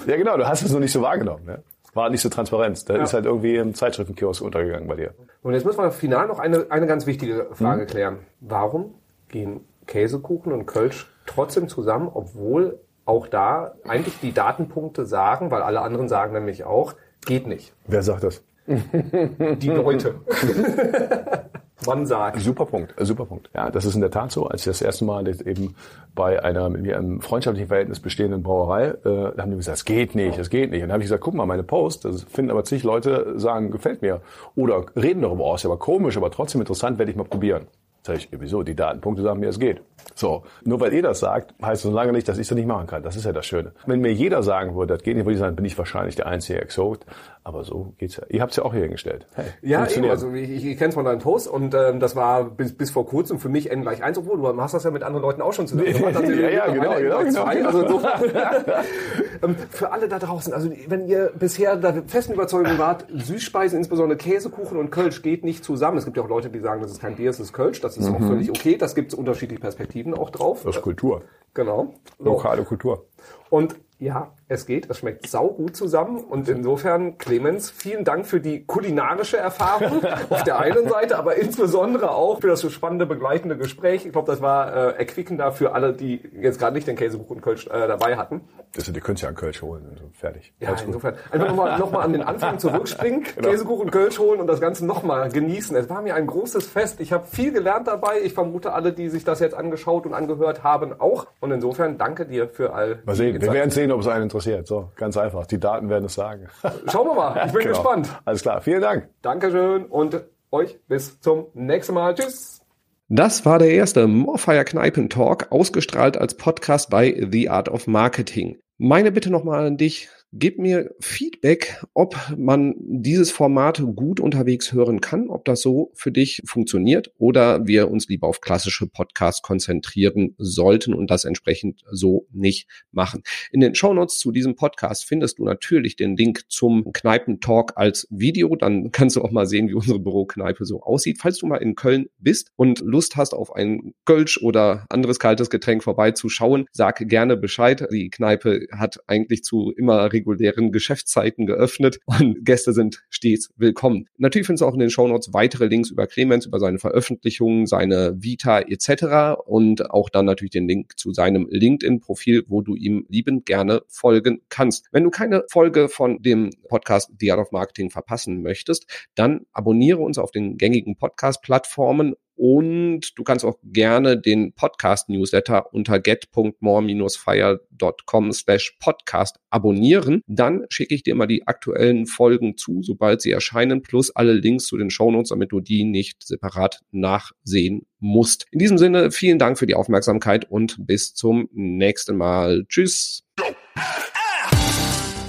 [0.07, 1.45] Ja, genau, du hast es nur nicht so wahrgenommen.
[1.45, 1.63] Ne?
[1.99, 2.89] War nicht so transparent.
[2.89, 3.03] Da ja.
[3.03, 5.15] ist halt irgendwie im Zeitschriftenkiosk untergegangen bei dir.
[5.43, 7.89] Und jetzt müssen wir final noch eine, eine ganz wichtige Frage hm.
[7.89, 8.19] klären.
[8.39, 8.95] Warum
[9.29, 15.81] gehen Käsekuchen und Kölsch trotzdem zusammen, obwohl auch da eigentlich die Datenpunkte sagen, weil alle
[15.81, 16.95] anderen sagen nämlich auch,
[17.27, 17.75] geht nicht.
[17.89, 18.45] Wer sagt das?
[18.69, 20.21] Die Leute.
[21.87, 22.41] Man sagt.
[22.41, 23.51] Super Punkt, super Punkt.
[23.55, 24.47] Ja, das ist in der Tat so.
[24.47, 25.77] Als ich das erste Mal eben
[26.15, 30.15] bei einer mit mir einem freundschaftlichen Verhältnis bestehenden Brauerei, äh, haben die gesagt, es geht
[30.15, 30.83] nicht, es geht nicht.
[30.83, 33.71] Und dann habe ich gesagt, guck mal, meine Post, das finden aber zig Leute, sagen,
[33.71, 34.21] gefällt mir.
[34.57, 37.67] Oder reden darüber aus, oh, aber komisch, aber trotzdem interessant, werde ich mal probieren.
[38.09, 38.63] Sag ich, wieso?
[38.63, 39.83] Die Datenpunkte sagen mir, es geht.
[40.15, 42.87] So, nur weil ihr das sagt, heißt das lange nicht, dass ich das nicht machen
[42.87, 43.03] kann.
[43.03, 43.73] Das ist ja das Schöne.
[43.85, 46.27] Wenn mir jeder sagen würde, das geht nicht, würde ich sagen, bin ich wahrscheinlich der
[46.27, 47.05] einzige Exot.
[47.45, 48.25] Aber so geht's ja.
[48.29, 49.27] Ihr habt es ja auch hier hingestellt.
[49.35, 52.15] Hey, ja, eben, also ich, ich, ich kenne es von deinem Post und ähm, das
[52.15, 54.91] war bis, bis vor kurzem für mich N gleich eins, obwohl du hast das ja
[54.91, 56.17] mit anderen Leuten auch schon zusammen gemacht.
[56.17, 57.45] Also ja, ja, genau, genau, genau.
[57.45, 58.03] Also so,
[59.43, 64.19] ähm, für alle da draußen, also wenn ihr bisher der festen Überzeugung wart, Süßspeisen, insbesondere
[64.19, 65.97] Käsekuchen und Kölsch geht nicht zusammen.
[65.97, 67.81] Es gibt ja auch Leute, die sagen, das ist kein Bier, es ist Kölsch.
[67.81, 68.15] Das ist mhm.
[68.17, 68.77] auch völlig okay.
[68.77, 70.63] Das gibt unterschiedliche Perspektiven auch drauf.
[70.65, 71.23] Das ist Kultur.
[71.55, 71.95] Genau.
[72.19, 73.07] Lokale Kultur.
[73.51, 74.91] Und ja, es geht.
[74.91, 76.19] Es schmeckt saugut zusammen.
[76.25, 82.11] Und insofern, Clemens, vielen Dank für die kulinarische Erfahrung auf der einen Seite, aber insbesondere
[82.11, 84.07] auch für das spannende begleitende Gespräch.
[84.07, 87.67] Ich glaube, das war äh, erquickender für alle, die jetzt gerade nicht den Käsekuchen Kölsch
[87.67, 88.41] äh, dabei hatten.
[88.75, 89.87] Das sind die Künstler ja einen Kölsch holen.
[89.91, 90.53] Also fertig.
[90.61, 91.15] Ja, Alles insofern.
[91.15, 91.33] Gut.
[91.33, 93.51] Einfach nochmal noch mal an den Anfang zurückspringen, genau.
[93.51, 95.77] Käsekuchen Kölsch holen und das Ganze nochmal genießen.
[95.77, 97.01] Es war mir ein großes Fest.
[97.01, 98.21] Ich habe viel gelernt dabei.
[98.23, 101.27] Ich vermute, alle, die sich das jetzt angeschaut und angehört haben, auch.
[101.41, 103.03] Und insofern danke dir für all.
[103.05, 103.41] Mal sehen.
[103.41, 104.38] Wir werden sehen, ob es einen interessiert.
[104.67, 105.47] So, ganz einfach.
[105.47, 106.49] Die Daten werden es sagen.
[106.91, 107.47] Schauen wir mal.
[107.47, 107.75] Ich bin genau.
[107.75, 108.09] gespannt.
[108.25, 108.61] Alles klar.
[108.61, 109.09] Vielen Dank.
[109.23, 112.15] Dankeschön und euch bis zum nächsten Mal.
[112.15, 112.61] Tschüss.
[113.09, 118.59] Das war der erste Morfire Kneipen Talk, ausgestrahlt als Podcast bei The Art of Marketing.
[118.77, 120.09] Meine Bitte nochmal an dich.
[120.35, 126.13] Gib mir Feedback, ob man dieses Format gut unterwegs hören kann, ob das so für
[126.13, 132.27] dich funktioniert oder wir uns lieber auf klassische Podcasts konzentrieren sollten und das entsprechend so
[132.31, 133.23] nicht machen.
[133.53, 138.55] In den Shownotes zu diesem Podcast findest du natürlich den Link zum Kneipentalk als Video.
[138.55, 141.21] Dann kannst du auch mal sehen, wie unsere Bürokneipe so aussieht.
[141.23, 145.49] Falls du mal in Köln bist und Lust hast, auf ein Kölsch oder anderes kaltes
[145.49, 147.89] Getränk vorbeizuschauen, sag gerne Bescheid.
[147.91, 154.09] Die Kneipe hat eigentlich zu immer regulären Geschäftszeiten geöffnet und Gäste sind stets willkommen.
[154.17, 158.15] Natürlich findest du auch in den Shownotes weitere Links über Clemens, über seine Veröffentlichungen, seine
[158.23, 159.41] Vita etc.
[159.47, 164.43] und auch dann natürlich den Link zu seinem LinkedIn-Profil, wo du ihm liebend gerne folgen
[164.49, 164.87] kannst.
[164.93, 169.99] Wenn du keine Folge von dem Podcast The Art of Marketing verpassen möchtest, dann abonniere
[169.99, 178.77] uns auf den gängigen Podcast-Plattformen und du kannst auch gerne den Podcast-Newsletter unter get.more-fire.com slash
[178.81, 180.23] podcast abonnieren.
[180.27, 184.67] Dann schicke ich dir immer die aktuellen Folgen zu, sobald sie erscheinen, plus alle Links
[184.67, 188.47] zu den Shownotes, damit du die nicht separat nachsehen musst.
[188.53, 192.65] In diesem Sinne, vielen Dank für die Aufmerksamkeit und bis zum nächsten Mal.
[192.69, 193.25] Tschüss.